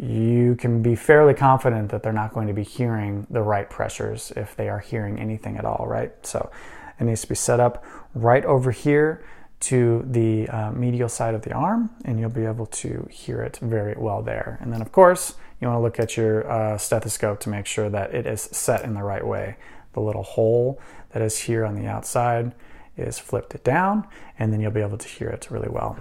you 0.00 0.56
can 0.56 0.80
be 0.80 0.94
fairly 0.94 1.34
confident 1.34 1.90
that 1.90 2.02
they're 2.02 2.12
not 2.12 2.32
going 2.32 2.46
to 2.46 2.54
be 2.54 2.62
hearing 2.62 3.26
the 3.28 3.42
right 3.42 3.68
pressures 3.68 4.32
if 4.34 4.56
they 4.56 4.68
are 4.68 4.78
hearing 4.78 5.18
anything 5.18 5.58
at 5.58 5.66
all, 5.66 5.84
right? 5.86 6.10
So 6.24 6.50
it 6.98 7.04
needs 7.04 7.20
to 7.20 7.28
be 7.28 7.34
set 7.34 7.60
up 7.60 7.84
right 8.14 8.44
over 8.46 8.70
here 8.70 9.22
to 9.60 10.02
the 10.08 10.48
uh, 10.48 10.70
medial 10.72 11.08
side 11.10 11.34
of 11.34 11.42
the 11.42 11.52
arm, 11.52 11.90
and 12.06 12.18
you'll 12.18 12.30
be 12.30 12.46
able 12.46 12.64
to 12.64 13.06
hear 13.10 13.42
it 13.42 13.58
very 13.60 13.94
well 13.94 14.22
there. 14.22 14.56
And 14.62 14.72
then, 14.72 14.80
of 14.80 14.90
course, 14.90 15.34
you 15.60 15.68
want 15.68 15.76
to 15.76 15.82
look 15.82 16.00
at 16.00 16.16
your 16.16 16.50
uh, 16.50 16.78
stethoscope 16.78 17.40
to 17.40 17.50
make 17.50 17.66
sure 17.66 17.90
that 17.90 18.14
it 18.14 18.26
is 18.26 18.40
set 18.40 18.84
in 18.84 18.94
the 18.94 19.02
right 19.02 19.26
way. 19.26 19.56
The 19.92 20.00
little 20.00 20.22
hole 20.22 20.80
that 21.12 21.20
is 21.20 21.40
here 21.40 21.66
on 21.66 21.74
the 21.74 21.86
outside 21.86 22.54
is 22.96 23.18
flipped 23.18 23.54
it 23.54 23.64
down, 23.64 24.06
and 24.38 24.50
then 24.50 24.62
you'll 24.62 24.70
be 24.70 24.80
able 24.80 24.96
to 24.96 25.08
hear 25.08 25.28
it 25.28 25.50
really 25.50 25.68
well. 25.68 25.98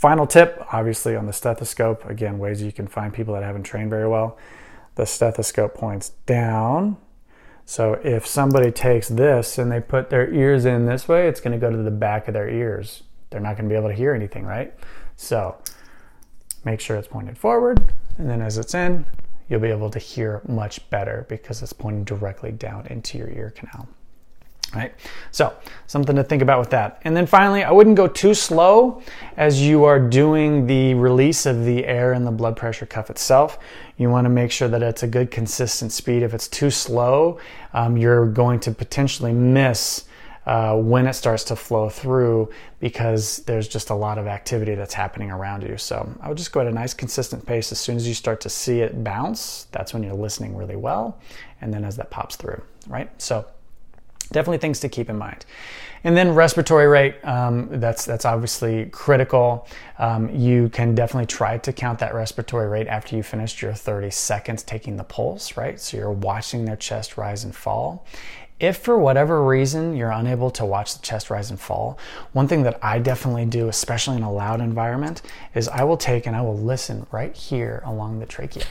Final 0.00 0.26
tip, 0.26 0.66
obviously, 0.72 1.14
on 1.14 1.26
the 1.26 1.32
stethoscope 1.32 2.04
again, 2.06 2.38
ways 2.38 2.62
you 2.62 2.72
can 2.72 2.86
find 2.86 3.12
people 3.12 3.34
that 3.34 3.42
haven't 3.42 3.64
trained 3.64 3.90
very 3.90 4.08
well. 4.08 4.38
The 4.94 5.04
stethoscope 5.04 5.74
points 5.74 6.10
down 6.26 6.96
so 7.70 8.00
if 8.02 8.26
somebody 8.26 8.72
takes 8.72 9.06
this 9.06 9.56
and 9.56 9.70
they 9.70 9.78
put 9.78 10.10
their 10.10 10.28
ears 10.34 10.64
in 10.64 10.86
this 10.86 11.06
way, 11.06 11.28
it's 11.28 11.40
going 11.40 11.52
to 11.52 11.58
go 11.58 11.70
to 11.70 11.76
the 11.76 11.90
back 11.92 12.26
of 12.26 12.34
their 12.34 12.48
ears. 12.48 13.04
They're 13.30 13.38
not 13.38 13.56
going 13.56 13.68
to 13.68 13.72
be 13.72 13.78
able 13.78 13.90
to 13.90 13.94
hear 13.94 14.12
anything, 14.12 14.44
right? 14.44 14.74
So 15.14 15.56
make 16.64 16.80
sure 16.80 16.96
it's 16.96 17.06
pointed 17.06 17.38
forward, 17.38 17.92
and 18.18 18.28
then 18.28 18.42
as 18.42 18.58
it's 18.58 18.74
in, 18.74 19.06
you'll 19.48 19.60
be 19.60 19.68
able 19.68 19.88
to 19.90 20.00
hear 20.00 20.42
much 20.48 20.90
better 20.90 21.26
because 21.28 21.62
it's 21.62 21.72
pointing 21.72 22.02
directly 22.02 22.50
down 22.50 22.88
into 22.88 23.18
your 23.18 23.28
ear 23.28 23.54
canal 23.54 23.86
right? 24.74 24.94
So, 25.30 25.54
something 25.86 26.14
to 26.16 26.22
think 26.22 26.42
about 26.42 26.60
with 26.60 26.70
that. 26.70 27.00
And 27.02 27.16
then 27.16 27.26
finally, 27.26 27.64
I 27.64 27.72
wouldn't 27.72 27.96
go 27.96 28.06
too 28.06 28.34
slow 28.34 29.02
as 29.36 29.60
you 29.60 29.84
are 29.84 29.98
doing 29.98 30.66
the 30.66 30.94
release 30.94 31.46
of 31.46 31.64
the 31.64 31.84
air 31.84 32.12
in 32.12 32.24
the 32.24 32.30
blood 32.30 32.56
pressure 32.56 32.86
cuff 32.86 33.10
itself. 33.10 33.58
You 33.96 34.10
want 34.10 34.24
to 34.26 34.30
make 34.30 34.52
sure 34.52 34.68
that 34.68 34.82
it's 34.82 35.02
a 35.02 35.08
good 35.08 35.30
consistent 35.30 35.92
speed. 35.92 36.22
If 36.22 36.34
it's 36.34 36.48
too 36.48 36.70
slow, 36.70 37.40
um, 37.72 37.96
you're 37.96 38.26
going 38.26 38.60
to 38.60 38.70
potentially 38.70 39.32
miss. 39.32 40.04
Uh, 40.46 40.74
when 40.74 41.06
it 41.06 41.12
starts 41.12 41.44
to 41.44 41.54
flow 41.54 41.90
through 41.90 42.48
because 42.80 43.36
there's 43.44 43.68
just 43.68 43.90
a 43.90 43.94
lot 43.94 44.16
of 44.16 44.26
activity 44.26 44.74
that's 44.74 44.94
happening 44.94 45.30
around 45.30 45.62
you. 45.62 45.76
So 45.76 46.10
I 46.18 46.28
would 46.28 46.38
just 46.38 46.50
go 46.50 46.60
at 46.60 46.66
a 46.66 46.72
nice 46.72 46.94
consistent 46.94 47.44
pace. 47.44 47.70
As 47.72 47.78
soon 47.78 47.96
as 47.96 48.08
you 48.08 48.14
start 48.14 48.40
to 48.40 48.48
see 48.48 48.80
it 48.80 49.04
bounce, 49.04 49.66
that's 49.70 49.92
when 49.92 50.02
you're 50.02 50.14
listening 50.14 50.56
really 50.56 50.76
well. 50.76 51.20
And 51.60 51.72
then 51.72 51.84
as 51.84 51.96
that 51.98 52.10
pops 52.10 52.36
through, 52.36 52.60
right? 52.88 53.10
So 53.20 53.44
definitely 54.32 54.58
things 54.58 54.80
to 54.80 54.88
keep 54.88 55.10
in 55.10 55.16
mind. 55.16 55.44
And 56.02 56.16
then 56.16 56.34
respiratory 56.34 56.86
rate, 56.86 57.16
um, 57.24 57.68
that's, 57.72 58.06
that's 58.06 58.24
obviously 58.24 58.86
critical. 58.86 59.66
Um, 59.98 60.34
you 60.34 60.70
can 60.70 60.94
definitely 60.94 61.26
try 61.26 61.58
to 61.58 61.72
count 61.72 61.98
that 61.98 62.14
respiratory 62.14 62.68
rate 62.68 62.86
after 62.86 63.16
you 63.16 63.22
finished 63.22 63.60
your 63.60 63.74
30 63.74 64.10
seconds 64.10 64.62
taking 64.62 64.96
the 64.96 65.04
pulse, 65.04 65.56
right? 65.58 65.78
So 65.78 65.98
you're 65.98 66.10
watching 66.10 66.64
their 66.64 66.76
chest 66.76 67.18
rise 67.18 67.44
and 67.44 67.54
fall. 67.54 68.06
If 68.60 68.78
for 68.78 68.98
whatever 68.98 69.42
reason 69.44 69.96
you're 69.96 70.10
unable 70.10 70.50
to 70.52 70.66
watch 70.66 70.94
the 70.94 71.02
chest 71.02 71.30
rise 71.30 71.50
and 71.50 71.58
fall, 71.58 71.98
one 72.32 72.46
thing 72.46 72.62
that 72.64 72.78
I 72.82 72.98
definitely 72.98 73.46
do, 73.46 73.68
especially 73.68 74.16
in 74.16 74.22
a 74.22 74.32
loud 74.32 74.60
environment, 74.60 75.22
is 75.54 75.66
I 75.68 75.84
will 75.84 75.96
take 75.96 76.26
and 76.26 76.36
I 76.36 76.42
will 76.42 76.58
listen 76.58 77.06
right 77.10 77.34
here 77.34 77.82
along 77.86 78.20
the 78.20 78.26
trachea. 78.26 78.64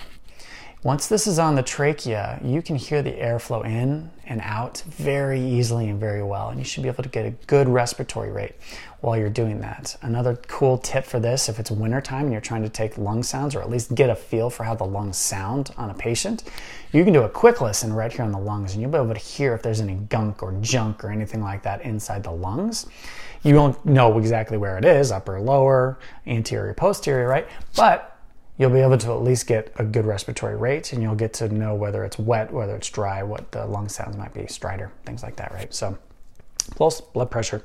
Once 0.81 1.07
this 1.07 1.27
is 1.27 1.37
on 1.37 1.55
the 1.55 1.61
trachea, 1.61 2.39
you 2.41 2.61
can 2.61 2.77
hear 2.77 3.01
the 3.01 3.11
airflow 3.11 3.65
in 3.65 4.09
and 4.27 4.39
out 4.39 4.81
very 4.87 5.41
easily 5.41 5.89
and 5.89 5.99
very 5.99 6.23
well, 6.23 6.47
and 6.47 6.57
you 6.57 6.63
should 6.63 6.83
be 6.83 6.87
able 6.87 7.03
to 7.03 7.09
get 7.09 7.25
a 7.25 7.31
good 7.47 7.67
respiratory 7.67 8.31
rate 8.31 8.53
while 9.01 9.17
you're 9.17 9.29
doing 9.29 9.59
that. 9.59 9.97
Another 10.01 10.37
cool 10.47 10.77
tip 10.77 11.03
for 11.03 11.19
this, 11.19 11.49
if 11.49 11.59
it's 11.59 11.69
wintertime 11.69 12.23
and 12.23 12.31
you're 12.31 12.39
trying 12.39 12.63
to 12.63 12.69
take 12.69 12.97
lung 12.97 13.23
sounds 13.23 13.55
or 13.55 13.61
at 13.61 13.69
least 13.69 13.93
get 13.93 14.09
a 14.09 14.15
feel 14.15 14.49
for 14.49 14.63
how 14.63 14.73
the 14.73 14.85
lungs 14.85 15.17
sound 15.17 15.71
on 15.75 15.89
a 15.89 15.93
patient, 15.93 16.45
you 16.93 17.03
can 17.03 17.11
do 17.11 17.23
a 17.23 17.29
quick 17.29 17.59
listen 17.59 17.91
right 17.91 18.13
here 18.13 18.23
on 18.23 18.31
the 18.31 18.39
lungs, 18.39 18.71
and 18.71 18.81
you'll 18.81 18.91
be 18.91 18.97
able 18.97 19.13
to 19.13 19.19
hear 19.19 19.53
if 19.53 19.61
there's 19.61 19.81
any 19.81 19.95
gunk 19.95 20.41
or 20.41 20.53
junk 20.61 21.03
or 21.03 21.09
anything 21.09 21.41
like 21.41 21.61
that 21.61 21.81
inside 21.81 22.23
the 22.23 22.31
lungs. 22.31 22.85
You 23.43 23.55
won't 23.55 23.85
know 23.85 24.17
exactly 24.17 24.57
where 24.57 24.77
it 24.77 24.85
is, 24.85 25.11
upper, 25.11 25.41
lower, 25.41 25.99
anterior, 26.25 26.73
posterior, 26.73 27.27
right? 27.27 27.49
But 27.75 28.15
you'll 28.59 28.69
be 28.69 28.81
able 28.81 28.97
to 28.97 29.11
at 29.11 29.23
least 29.23 29.47
get 29.47 29.71
a 29.77 29.85
good 29.85 30.05
respiratory 30.05 30.57
rate 30.57 30.91
and 30.91 31.01
you'll 31.01 31.15
get 31.15 31.33
to 31.33 31.47
know 31.47 31.73
whether 31.73 32.03
it's 32.03 32.19
wet, 32.19 32.51
whether 32.51 32.75
it's 32.75 32.89
dry, 32.89 33.23
what 33.23 33.49
the 33.51 33.65
lung 33.65 33.87
sounds 33.87 34.17
might 34.17 34.33
be, 34.33 34.41
stridor, 34.41 34.91
things 35.05 35.23
like 35.23 35.37
that, 35.37 35.51
right? 35.53 35.73
So, 35.73 35.97
pulse, 36.75 36.99
blood 36.99 37.31
pressure, 37.31 37.63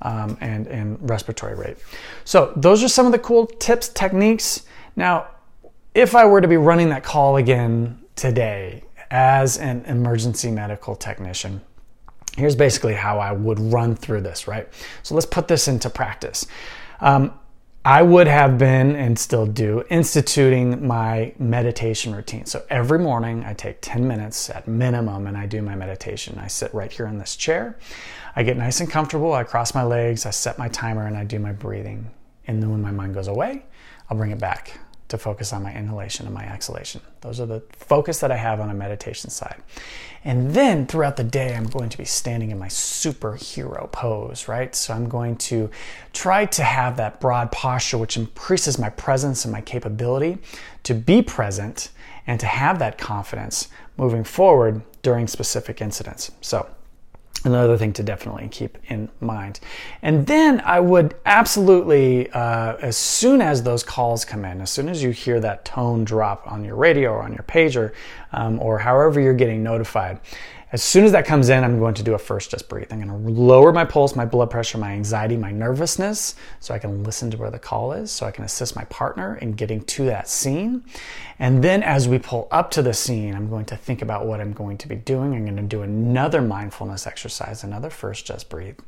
um, 0.00 0.38
and, 0.40 0.66
and 0.66 0.98
respiratory 1.08 1.54
rate. 1.54 1.76
So, 2.24 2.52
those 2.56 2.82
are 2.82 2.88
some 2.88 3.04
of 3.04 3.12
the 3.12 3.18
cool 3.18 3.46
tips, 3.46 3.90
techniques. 3.90 4.64
Now, 4.96 5.28
if 5.94 6.14
I 6.14 6.24
were 6.24 6.40
to 6.40 6.48
be 6.48 6.56
running 6.56 6.88
that 6.88 7.04
call 7.04 7.36
again 7.36 8.00
today 8.16 8.84
as 9.10 9.58
an 9.58 9.84
emergency 9.84 10.50
medical 10.50 10.96
technician, 10.96 11.60
here's 12.38 12.56
basically 12.56 12.94
how 12.94 13.18
I 13.18 13.32
would 13.32 13.60
run 13.60 13.94
through 13.94 14.22
this, 14.22 14.48
right? 14.48 14.66
So, 15.02 15.14
let's 15.14 15.26
put 15.26 15.46
this 15.46 15.68
into 15.68 15.90
practice. 15.90 16.46
Um, 17.00 17.38
I 17.84 18.02
would 18.02 18.28
have 18.28 18.58
been 18.58 18.94
and 18.94 19.18
still 19.18 19.44
do 19.44 19.82
instituting 19.90 20.86
my 20.86 21.34
meditation 21.40 22.14
routine. 22.14 22.46
So 22.46 22.64
every 22.70 23.00
morning 23.00 23.44
I 23.44 23.54
take 23.54 23.78
10 23.80 24.06
minutes 24.06 24.48
at 24.50 24.68
minimum 24.68 25.26
and 25.26 25.36
I 25.36 25.46
do 25.46 25.62
my 25.62 25.74
meditation. 25.74 26.38
I 26.38 26.46
sit 26.46 26.72
right 26.72 26.92
here 26.92 27.06
in 27.06 27.18
this 27.18 27.34
chair. 27.34 27.76
I 28.36 28.44
get 28.44 28.56
nice 28.56 28.78
and 28.78 28.88
comfortable. 28.88 29.32
I 29.32 29.42
cross 29.42 29.74
my 29.74 29.82
legs, 29.82 30.26
I 30.26 30.30
set 30.30 30.58
my 30.58 30.68
timer, 30.68 31.06
and 31.06 31.16
I 31.16 31.24
do 31.24 31.40
my 31.40 31.50
breathing. 31.50 32.08
And 32.46 32.62
then 32.62 32.70
when 32.70 32.82
my 32.82 32.92
mind 32.92 33.14
goes 33.14 33.26
away, 33.26 33.64
I'll 34.08 34.16
bring 34.16 34.30
it 34.30 34.38
back 34.38 34.78
to 35.12 35.18
focus 35.18 35.52
on 35.52 35.62
my 35.62 35.74
inhalation 35.74 36.24
and 36.24 36.34
my 36.34 36.44
exhalation. 36.44 37.02
Those 37.20 37.38
are 37.38 37.46
the 37.46 37.62
focus 37.72 38.20
that 38.20 38.32
I 38.32 38.36
have 38.36 38.60
on 38.60 38.70
a 38.70 38.74
meditation 38.74 39.28
side. 39.28 39.62
And 40.24 40.54
then 40.54 40.86
throughout 40.86 41.16
the 41.16 41.24
day, 41.24 41.54
I'm 41.54 41.66
going 41.66 41.90
to 41.90 41.98
be 41.98 42.06
standing 42.06 42.50
in 42.50 42.58
my 42.58 42.68
superhero 42.68 43.92
pose, 43.92 44.48
right? 44.48 44.74
So 44.74 44.94
I'm 44.94 45.10
going 45.10 45.36
to 45.36 45.70
try 46.14 46.46
to 46.46 46.62
have 46.62 46.96
that 46.96 47.20
broad 47.20 47.52
posture, 47.52 47.98
which 47.98 48.16
increases 48.16 48.78
my 48.78 48.88
presence 48.88 49.44
and 49.44 49.52
my 49.52 49.60
capability 49.60 50.38
to 50.84 50.94
be 50.94 51.20
present 51.20 51.90
and 52.26 52.40
to 52.40 52.46
have 52.46 52.78
that 52.78 52.96
confidence 52.96 53.68
moving 53.98 54.24
forward 54.24 54.80
during 55.02 55.28
specific 55.28 55.82
incidents. 55.82 56.30
So 56.40 56.68
another 57.44 57.76
thing 57.76 57.92
to 57.94 58.02
definitely 58.02 58.48
keep 58.48 58.78
in 58.88 59.08
mind. 59.20 59.60
And 60.02 60.26
then 60.26 60.60
I 60.60 60.80
would 60.80 61.14
absolutely, 61.26 62.30
uh, 62.30 62.76
as 62.76 62.96
soon 62.96 63.40
as 63.40 63.62
those 63.62 63.82
calls 63.82 64.24
come 64.24 64.44
in, 64.44 64.60
as 64.60 64.70
soon 64.70 64.88
as 64.88 65.02
you 65.02 65.10
hear 65.10 65.40
that 65.40 65.64
tone 65.64 66.04
drop 66.04 66.50
on 66.50 66.64
your 66.64 66.76
radio 66.76 67.10
or 67.10 67.22
on 67.22 67.32
your 67.32 67.44
pager, 67.44 67.92
um, 68.32 68.60
or 68.60 68.78
however 68.78 69.20
you're 69.20 69.34
getting 69.34 69.62
notified, 69.62 70.20
as 70.72 70.82
soon 70.82 71.04
as 71.04 71.12
that 71.12 71.26
comes 71.26 71.50
in, 71.50 71.64
I'm 71.64 71.78
going 71.78 71.92
to 71.94 72.02
do 72.02 72.14
a 72.14 72.18
first 72.18 72.50
just 72.50 72.66
breathe. 72.66 72.88
I'm 72.90 73.06
going 73.06 73.24
to 73.24 73.30
lower 73.30 73.72
my 73.72 73.84
pulse, 73.84 74.16
my 74.16 74.24
blood 74.24 74.50
pressure, 74.50 74.78
my 74.78 74.92
anxiety, 74.92 75.36
my 75.36 75.50
nervousness, 75.50 76.34
so 76.60 76.72
I 76.72 76.78
can 76.78 77.04
listen 77.04 77.30
to 77.30 77.36
where 77.36 77.50
the 77.50 77.58
call 77.58 77.92
is, 77.92 78.10
so 78.10 78.24
I 78.24 78.30
can 78.30 78.44
assist 78.44 78.74
my 78.74 78.84
partner 78.84 79.36
in 79.36 79.52
getting 79.52 79.82
to 79.84 80.06
that 80.06 80.28
scene. 80.28 80.82
And 81.38 81.62
then 81.62 81.82
as 81.82 82.08
we 82.08 82.18
pull 82.18 82.48
up 82.50 82.70
to 82.70 82.82
the 82.82 82.94
scene, 82.94 83.34
I'm 83.34 83.50
going 83.50 83.66
to 83.66 83.76
think 83.76 84.00
about 84.00 84.24
what 84.24 84.40
I'm 84.40 84.54
going 84.54 84.78
to 84.78 84.88
be 84.88 84.96
doing. 84.96 85.34
I'm 85.34 85.44
going 85.44 85.56
to 85.56 85.62
do 85.62 85.82
another 85.82 86.40
mindfulness 86.40 87.06
exercise, 87.06 87.62
another 87.62 87.90
first 87.90 88.24
just 88.24 88.48
breathe. 88.48 88.78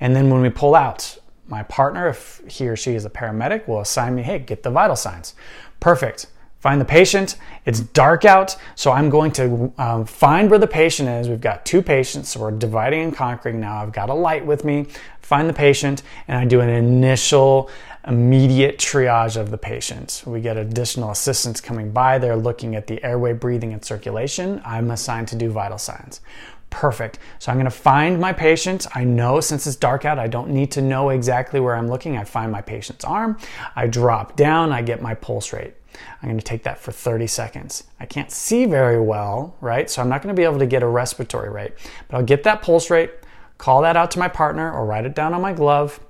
And 0.00 0.16
then 0.16 0.30
when 0.30 0.40
we 0.40 0.50
pull 0.50 0.74
out, 0.74 1.16
my 1.46 1.62
partner, 1.64 2.08
if 2.08 2.42
he 2.48 2.68
or 2.68 2.76
she 2.76 2.94
is 2.94 3.04
a 3.04 3.10
paramedic, 3.10 3.68
will 3.68 3.80
assign 3.80 4.16
me, 4.16 4.22
hey, 4.22 4.38
get 4.40 4.62
the 4.62 4.70
vital 4.70 4.96
signs. 4.96 5.34
Perfect 5.78 6.26
find 6.60 6.80
the 6.80 6.84
patient. 6.84 7.36
It's 7.64 7.80
dark 7.80 8.24
out, 8.24 8.56
so 8.74 8.92
I'm 8.92 9.10
going 9.10 9.32
to 9.32 9.72
um, 9.78 10.04
find 10.04 10.48
where 10.50 10.58
the 10.58 10.66
patient 10.66 11.08
is. 11.08 11.28
We've 11.28 11.40
got 11.40 11.66
two 11.66 11.82
patients, 11.82 12.28
so 12.30 12.40
we're 12.40 12.52
dividing 12.52 13.02
and 13.02 13.14
conquering 13.14 13.60
now. 13.60 13.82
I've 13.82 13.92
got 13.92 14.10
a 14.10 14.14
light 14.14 14.44
with 14.44 14.64
me, 14.64 14.86
find 15.20 15.48
the 15.48 15.54
patient, 15.54 16.02
and 16.28 16.38
I 16.38 16.44
do 16.44 16.60
an 16.60 16.68
initial 16.68 17.70
immediate 18.06 18.78
triage 18.78 19.36
of 19.36 19.50
the 19.50 19.58
patient. 19.58 20.22
We 20.26 20.40
get 20.40 20.56
additional 20.56 21.10
assistants 21.10 21.60
coming 21.60 21.90
by. 21.90 22.18
They're 22.18 22.36
looking 22.36 22.74
at 22.74 22.86
the 22.86 23.02
airway, 23.04 23.32
breathing, 23.32 23.72
and 23.72 23.84
circulation. 23.84 24.60
I'm 24.64 24.90
assigned 24.90 25.28
to 25.28 25.36
do 25.36 25.50
vital 25.50 25.78
signs. 25.78 26.20
Perfect. 26.70 27.18
So 27.40 27.50
I'm 27.50 27.58
going 27.58 27.64
to 27.64 27.70
find 27.70 28.20
my 28.20 28.32
patient. 28.32 28.86
I 28.94 29.04
know 29.04 29.40
since 29.40 29.66
it's 29.66 29.76
dark 29.76 30.04
out, 30.04 30.18
I 30.18 30.28
don't 30.28 30.50
need 30.50 30.70
to 30.72 30.82
know 30.82 31.10
exactly 31.10 31.58
where 31.58 31.74
I'm 31.74 31.88
looking. 31.88 32.16
I 32.16 32.24
find 32.24 32.50
my 32.52 32.62
patient's 32.62 33.04
arm. 33.04 33.38
I 33.74 33.86
drop 33.86 34.36
down. 34.36 34.72
I 34.72 34.80
get 34.80 35.02
my 35.02 35.14
pulse 35.14 35.52
rate. 35.52 35.74
I'm 36.22 36.28
going 36.28 36.38
to 36.38 36.44
take 36.44 36.62
that 36.64 36.78
for 36.78 36.92
30 36.92 37.26
seconds. 37.26 37.84
I 37.98 38.06
can't 38.06 38.30
see 38.30 38.66
very 38.66 39.00
well, 39.00 39.56
right? 39.60 39.90
So 39.90 40.02
I'm 40.02 40.08
not 40.08 40.22
going 40.22 40.34
to 40.34 40.38
be 40.38 40.44
able 40.44 40.58
to 40.58 40.66
get 40.66 40.82
a 40.82 40.86
respiratory 40.86 41.50
rate, 41.50 41.72
but 42.08 42.16
I'll 42.16 42.24
get 42.24 42.42
that 42.44 42.62
pulse 42.62 42.90
rate, 42.90 43.10
call 43.58 43.82
that 43.82 43.96
out 43.96 44.10
to 44.12 44.18
my 44.18 44.28
partner, 44.28 44.72
or 44.72 44.84
write 44.86 45.06
it 45.06 45.14
down 45.14 45.34
on 45.34 45.40
my 45.40 45.52
glove. 45.52 46.00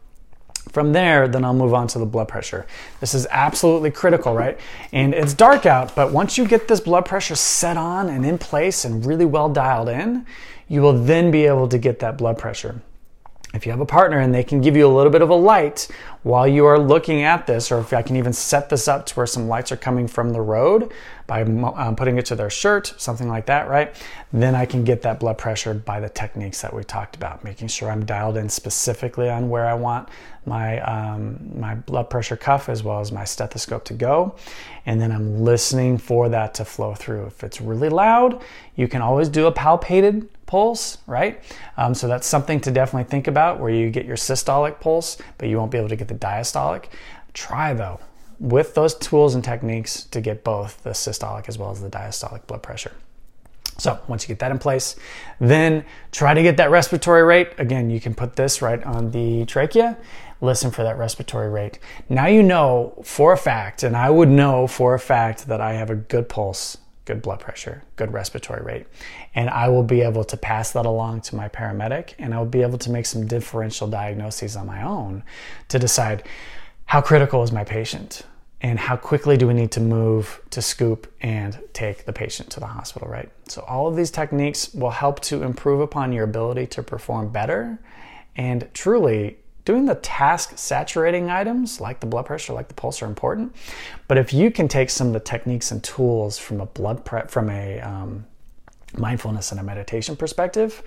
From 0.68 0.92
there, 0.92 1.26
then 1.26 1.44
I'll 1.44 1.54
move 1.54 1.74
on 1.74 1.88
to 1.88 1.98
the 1.98 2.06
blood 2.06 2.28
pressure. 2.28 2.66
This 3.00 3.14
is 3.14 3.26
absolutely 3.30 3.90
critical, 3.90 4.34
right? 4.34 4.58
And 4.92 5.14
it's 5.14 5.34
dark 5.34 5.66
out, 5.66 5.94
but 5.96 6.12
once 6.12 6.36
you 6.36 6.46
get 6.46 6.68
this 6.68 6.80
blood 6.80 7.06
pressure 7.06 7.34
set 7.34 7.76
on 7.76 8.08
and 8.08 8.24
in 8.24 8.38
place 8.38 8.84
and 8.84 9.04
really 9.04 9.24
well 9.24 9.48
dialed 9.48 9.88
in, 9.88 10.26
you 10.68 10.82
will 10.82 10.92
then 10.92 11.30
be 11.30 11.46
able 11.46 11.66
to 11.68 11.78
get 11.78 11.98
that 12.00 12.18
blood 12.18 12.38
pressure 12.38 12.82
if 13.52 13.66
you 13.66 13.72
have 13.72 13.80
a 13.80 13.86
partner 13.86 14.18
and 14.18 14.32
they 14.32 14.44
can 14.44 14.60
give 14.60 14.76
you 14.76 14.86
a 14.86 14.94
little 14.94 15.10
bit 15.10 15.22
of 15.22 15.30
a 15.30 15.34
light 15.34 15.88
while 16.22 16.46
you 16.46 16.66
are 16.66 16.78
looking 16.78 17.22
at 17.22 17.46
this, 17.46 17.72
or 17.72 17.80
if 17.80 17.92
I 17.92 18.02
can 18.02 18.16
even 18.16 18.32
set 18.32 18.68
this 18.68 18.86
up 18.86 19.06
to 19.06 19.14
where 19.14 19.26
some 19.26 19.48
lights 19.48 19.72
are 19.72 19.76
coming 19.76 20.06
from 20.06 20.30
the 20.30 20.40
road 20.40 20.92
by 21.26 21.42
um, 21.42 21.96
putting 21.96 22.18
it 22.18 22.26
to 22.26 22.36
their 22.36 22.50
shirt, 22.50 22.94
something 22.98 23.28
like 23.28 23.46
that, 23.46 23.68
right? 23.68 23.94
Then 24.32 24.54
I 24.54 24.66
can 24.66 24.84
get 24.84 25.02
that 25.02 25.18
blood 25.18 25.38
pressure 25.38 25.74
by 25.74 25.98
the 25.98 26.08
techniques 26.08 26.60
that 26.62 26.72
we 26.72 26.84
talked 26.84 27.16
about, 27.16 27.42
making 27.42 27.68
sure 27.68 27.90
I'm 27.90 28.04
dialed 28.04 28.36
in 28.36 28.48
specifically 28.48 29.28
on 29.30 29.48
where 29.48 29.66
I 29.66 29.74
want 29.74 30.08
my 30.46 30.80
um, 30.80 31.38
my 31.58 31.74
blood 31.74 32.08
pressure 32.08 32.36
cuff 32.36 32.68
as 32.68 32.82
well 32.82 33.00
as 33.00 33.12
my 33.12 33.24
stethoscope 33.24 33.84
to 33.84 33.94
go, 33.94 34.36
and 34.86 35.00
then 35.00 35.12
I'm 35.12 35.42
listening 35.44 35.98
for 35.98 36.28
that 36.30 36.54
to 36.54 36.64
flow 36.64 36.94
through. 36.94 37.26
If 37.26 37.44
it's 37.44 37.60
really 37.60 37.90
loud, 37.90 38.42
you 38.74 38.88
can 38.88 39.02
always 39.02 39.28
do 39.28 39.46
a 39.46 39.52
palpated 39.52 40.28
pulse, 40.50 40.98
right? 41.06 41.40
Um, 41.76 41.94
so 41.94 42.08
that's 42.08 42.26
something 42.26 42.60
to 42.62 42.72
definitely 42.72 43.08
think 43.08 43.28
about 43.28 43.60
where 43.60 43.70
you 43.70 43.88
get 43.88 44.04
your 44.04 44.16
systolic 44.16 44.80
pulse, 44.80 45.16
but 45.38 45.48
you 45.48 45.56
won't 45.56 45.70
be 45.70 45.78
able 45.78 45.88
to 45.90 45.94
get 45.94 46.08
the 46.08 46.14
diastolic. 46.14 46.86
Try 47.32 47.72
though, 47.72 48.00
with 48.40 48.74
those 48.74 48.96
tools 48.96 49.36
and 49.36 49.44
techniques 49.44 50.02
to 50.06 50.20
get 50.20 50.42
both 50.42 50.82
the 50.82 50.90
systolic 50.90 51.48
as 51.48 51.56
well 51.56 51.70
as 51.70 51.80
the 51.80 51.88
diastolic 51.88 52.48
blood 52.48 52.64
pressure. 52.64 52.90
So 53.78 54.00
once 54.08 54.24
you 54.24 54.26
get 54.26 54.40
that 54.40 54.50
in 54.50 54.58
place, 54.58 54.96
then 55.38 55.84
try 56.10 56.34
to 56.34 56.42
get 56.42 56.56
that 56.56 56.72
respiratory 56.72 57.22
rate. 57.22 57.52
Again, 57.58 57.88
you 57.88 58.00
can 58.00 58.12
put 58.12 58.34
this 58.34 58.60
right 58.60 58.82
on 58.82 59.12
the 59.12 59.44
trachea. 59.46 59.96
Listen 60.40 60.72
for 60.72 60.82
that 60.82 60.98
respiratory 60.98 61.48
rate. 61.48 61.78
Now 62.08 62.26
you 62.26 62.42
know 62.42 63.00
for 63.04 63.32
a 63.32 63.38
fact, 63.38 63.84
and 63.84 63.96
I 63.96 64.10
would 64.10 64.28
know 64.28 64.66
for 64.66 64.94
a 64.94 64.98
fact 64.98 65.46
that 65.46 65.60
I 65.60 65.74
have 65.74 65.90
a 65.90 65.94
good 65.94 66.28
pulse 66.28 66.76
good 67.10 67.22
blood 67.22 67.40
pressure, 67.40 67.82
good 67.96 68.12
respiratory 68.12 68.62
rate. 68.62 68.86
And 69.34 69.48
I 69.48 69.68
will 69.68 69.82
be 69.82 70.00
able 70.00 70.24
to 70.24 70.36
pass 70.36 70.72
that 70.72 70.86
along 70.86 71.20
to 71.22 71.36
my 71.36 71.48
paramedic 71.48 72.14
and 72.18 72.34
I 72.34 72.38
will 72.38 72.46
be 72.46 72.62
able 72.62 72.78
to 72.78 72.90
make 72.90 73.06
some 73.06 73.26
differential 73.26 73.86
diagnoses 73.86 74.56
on 74.56 74.66
my 74.66 74.82
own 74.82 75.22
to 75.68 75.78
decide 75.78 76.24
how 76.86 77.00
critical 77.00 77.42
is 77.42 77.52
my 77.52 77.62
patient 77.62 78.22
and 78.62 78.78
how 78.78 78.96
quickly 78.96 79.36
do 79.36 79.46
we 79.46 79.54
need 79.54 79.70
to 79.72 79.80
move 79.80 80.40
to 80.50 80.60
scoop 80.60 81.12
and 81.22 81.58
take 81.72 82.04
the 82.04 82.12
patient 82.12 82.50
to 82.50 82.60
the 82.60 82.66
hospital, 82.66 83.08
right? 83.08 83.30
So, 83.48 83.62
all 83.62 83.86
of 83.86 83.96
these 83.96 84.10
techniques 84.10 84.74
will 84.74 84.90
help 84.90 85.20
to 85.20 85.42
improve 85.42 85.80
upon 85.80 86.12
your 86.12 86.24
ability 86.24 86.66
to 86.68 86.82
perform 86.82 87.30
better 87.30 87.78
and 88.36 88.68
truly 88.74 89.38
doing 89.64 89.86
the 89.86 89.94
task 89.96 90.58
saturating 90.58 91.30
items 91.30 91.80
like 91.80 92.00
the 92.00 92.06
blood 92.06 92.26
pressure, 92.26 92.52
like 92.52 92.68
the 92.68 92.74
pulse 92.74 93.02
are 93.02 93.06
important. 93.06 93.54
But 94.08 94.18
if 94.18 94.32
you 94.32 94.50
can 94.50 94.68
take 94.68 94.90
some 94.90 95.08
of 95.08 95.12
the 95.12 95.20
techniques 95.20 95.70
and 95.70 95.82
tools 95.82 96.38
from 96.38 96.60
a 96.60 96.66
blood 96.66 97.04
prep, 97.04 97.30
from 97.30 97.50
a 97.50 97.80
um, 97.80 98.26
mindfulness 98.96 99.50
and 99.50 99.60
a 99.60 99.62
meditation 99.62 100.16
perspective, 100.16 100.82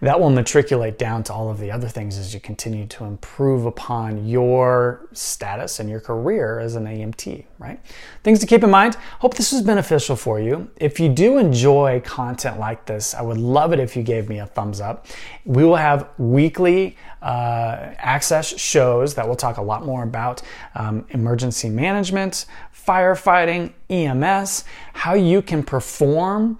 that 0.00 0.18
will 0.20 0.30
matriculate 0.30 0.98
down 0.98 1.22
to 1.24 1.32
all 1.32 1.50
of 1.50 1.58
the 1.58 1.70
other 1.70 1.88
things 1.88 2.18
as 2.18 2.32
you 2.32 2.40
continue 2.40 2.86
to 2.86 3.04
improve 3.04 3.66
upon 3.66 4.26
your 4.26 5.06
status 5.12 5.80
and 5.80 5.88
your 5.90 6.00
career 6.00 6.58
as 6.60 6.76
an 6.76 6.84
EMT, 6.84 7.44
right? 7.58 7.80
Things 8.22 8.38
to 8.40 8.46
keep 8.46 8.62
in 8.62 8.70
mind. 8.70 8.96
Hope 9.20 9.34
this 9.34 9.52
was 9.52 9.62
beneficial 9.62 10.16
for 10.16 10.40
you. 10.40 10.70
If 10.76 11.00
you 11.00 11.08
do 11.08 11.38
enjoy 11.38 12.00
content 12.04 12.58
like 12.58 12.86
this, 12.86 13.14
I 13.14 13.22
would 13.22 13.38
love 13.38 13.72
it 13.72 13.80
if 13.80 13.96
you 13.96 14.02
gave 14.02 14.28
me 14.28 14.38
a 14.38 14.46
thumbs 14.46 14.80
up. 14.80 15.06
We 15.44 15.64
will 15.64 15.76
have 15.76 16.08
weekly 16.18 16.96
uh, 17.22 17.94
access 17.98 18.58
shows 18.58 19.14
that 19.16 19.26
will 19.26 19.36
talk 19.36 19.56
a 19.56 19.62
lot 19.62 19.84
more 19.84 20.04
about 20.04 20.42
um, 20.74 21.04
emergency 21.10 21.68
management, 21.68 22.46
firefighting, 22.86 23.72
EMS, 23.90 24.64
how 24.94 25.14
you 25.14 25.42
can 25.42 25.62
perform 25.62 26.58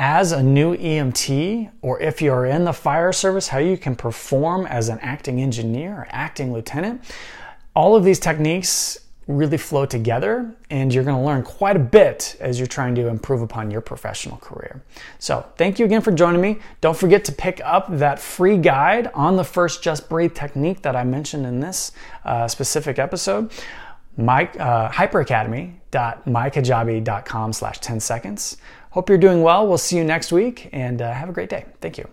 as 0.00 0.32
a 0.32 0.42
new 0.42 0.74
EMT, 0.78 1.70
or 1.82 2.00
if 2.00 2.22
you're 2.22 2.46
in 2.46 2.64
the 2.64 2.72
fire 2.72 3.12
service, 3.12 3.48
how 3.48 3.58
you 3.58 3.76
can 3.76 3.94
perform 3.94 4.64
as 4.64 4.88
an 4.88 4.98
acting 5.00 5.42
engineer 5.42 5.92
or 5.92 6.06
acting 6.08 6.54
lieutenant. 6.54 7.02
All 7.76 7.94
of 7.94 8.02
these 8.02 8.18
techniques 8.18 8.98
really 9.26 9.58
flow 9.58 9.84
together, 9.84 10.54
and 10.70 10.94
you're 10.94 11.04
going 11.04 11.18
to 11.18 11.22
learn 11.22 11.42
quite 11.42 11.76
a 11.76 11.80
bit 11.80 12.34
as 12.40 12.58
you're 12.58 12.66
trying 12.66 12.94
to 12.94 13.08
improve 13.08 13.42
upon 13.42 13.70
your 13.70 13.82
professional 13.82 14.38
career. 14.38 14.80
So, 15.18 15.44
thank 15.58 15.78
you 15.78 15.84
again 15.84 16.00
for 16.00 16.12
joining 16.12 16.40
me. 16.40 16.60
Don't 16.80 16.96
forget 16.96 17.22
to 17.26 17.32
pick 17.32 17.60
up 17.62 17.86
that 17.98 18.18
free 18.18 18.56
guide 18.56 19.10
on 19.12 19.36
the 19.36 19.44
first 19.44 19.82
Just 19.82 20.08
Breathe 20.08 20.32
technique 20.32 20.80
that 20.80 20.96
I 20.96 21.04
mentioned 21.04 21.44
in 21.44 21.60
this 21.60 21.92
uh, 22.24 22.48
specific 22.48 22.98
episode. 22.98 23.52
My, 24.16 24.44
uh, 24.58 24.90
hyperacademy.mykajabi.com 24.90 27.52
slash 27.52 27.78
10 27.80 28.00
seconds. 28.00 28.56
Hope 28.90 29.08
you're 29.08 29.18
doing 29.18 29.42
well. 29.42 29.66
We'll 29.66 29.78
see 29.78 29.96
you 29.96 30.04
next 30.04 30.32
week 30.32 30.68
and 30.72 31.00
uh, 31.00 31.12
have 31.12 31.28
a 31.28 31.32
great 31.32 31.48
day. 31.48 31.64
Thank 31.80 31.98
you. 31.98 32.08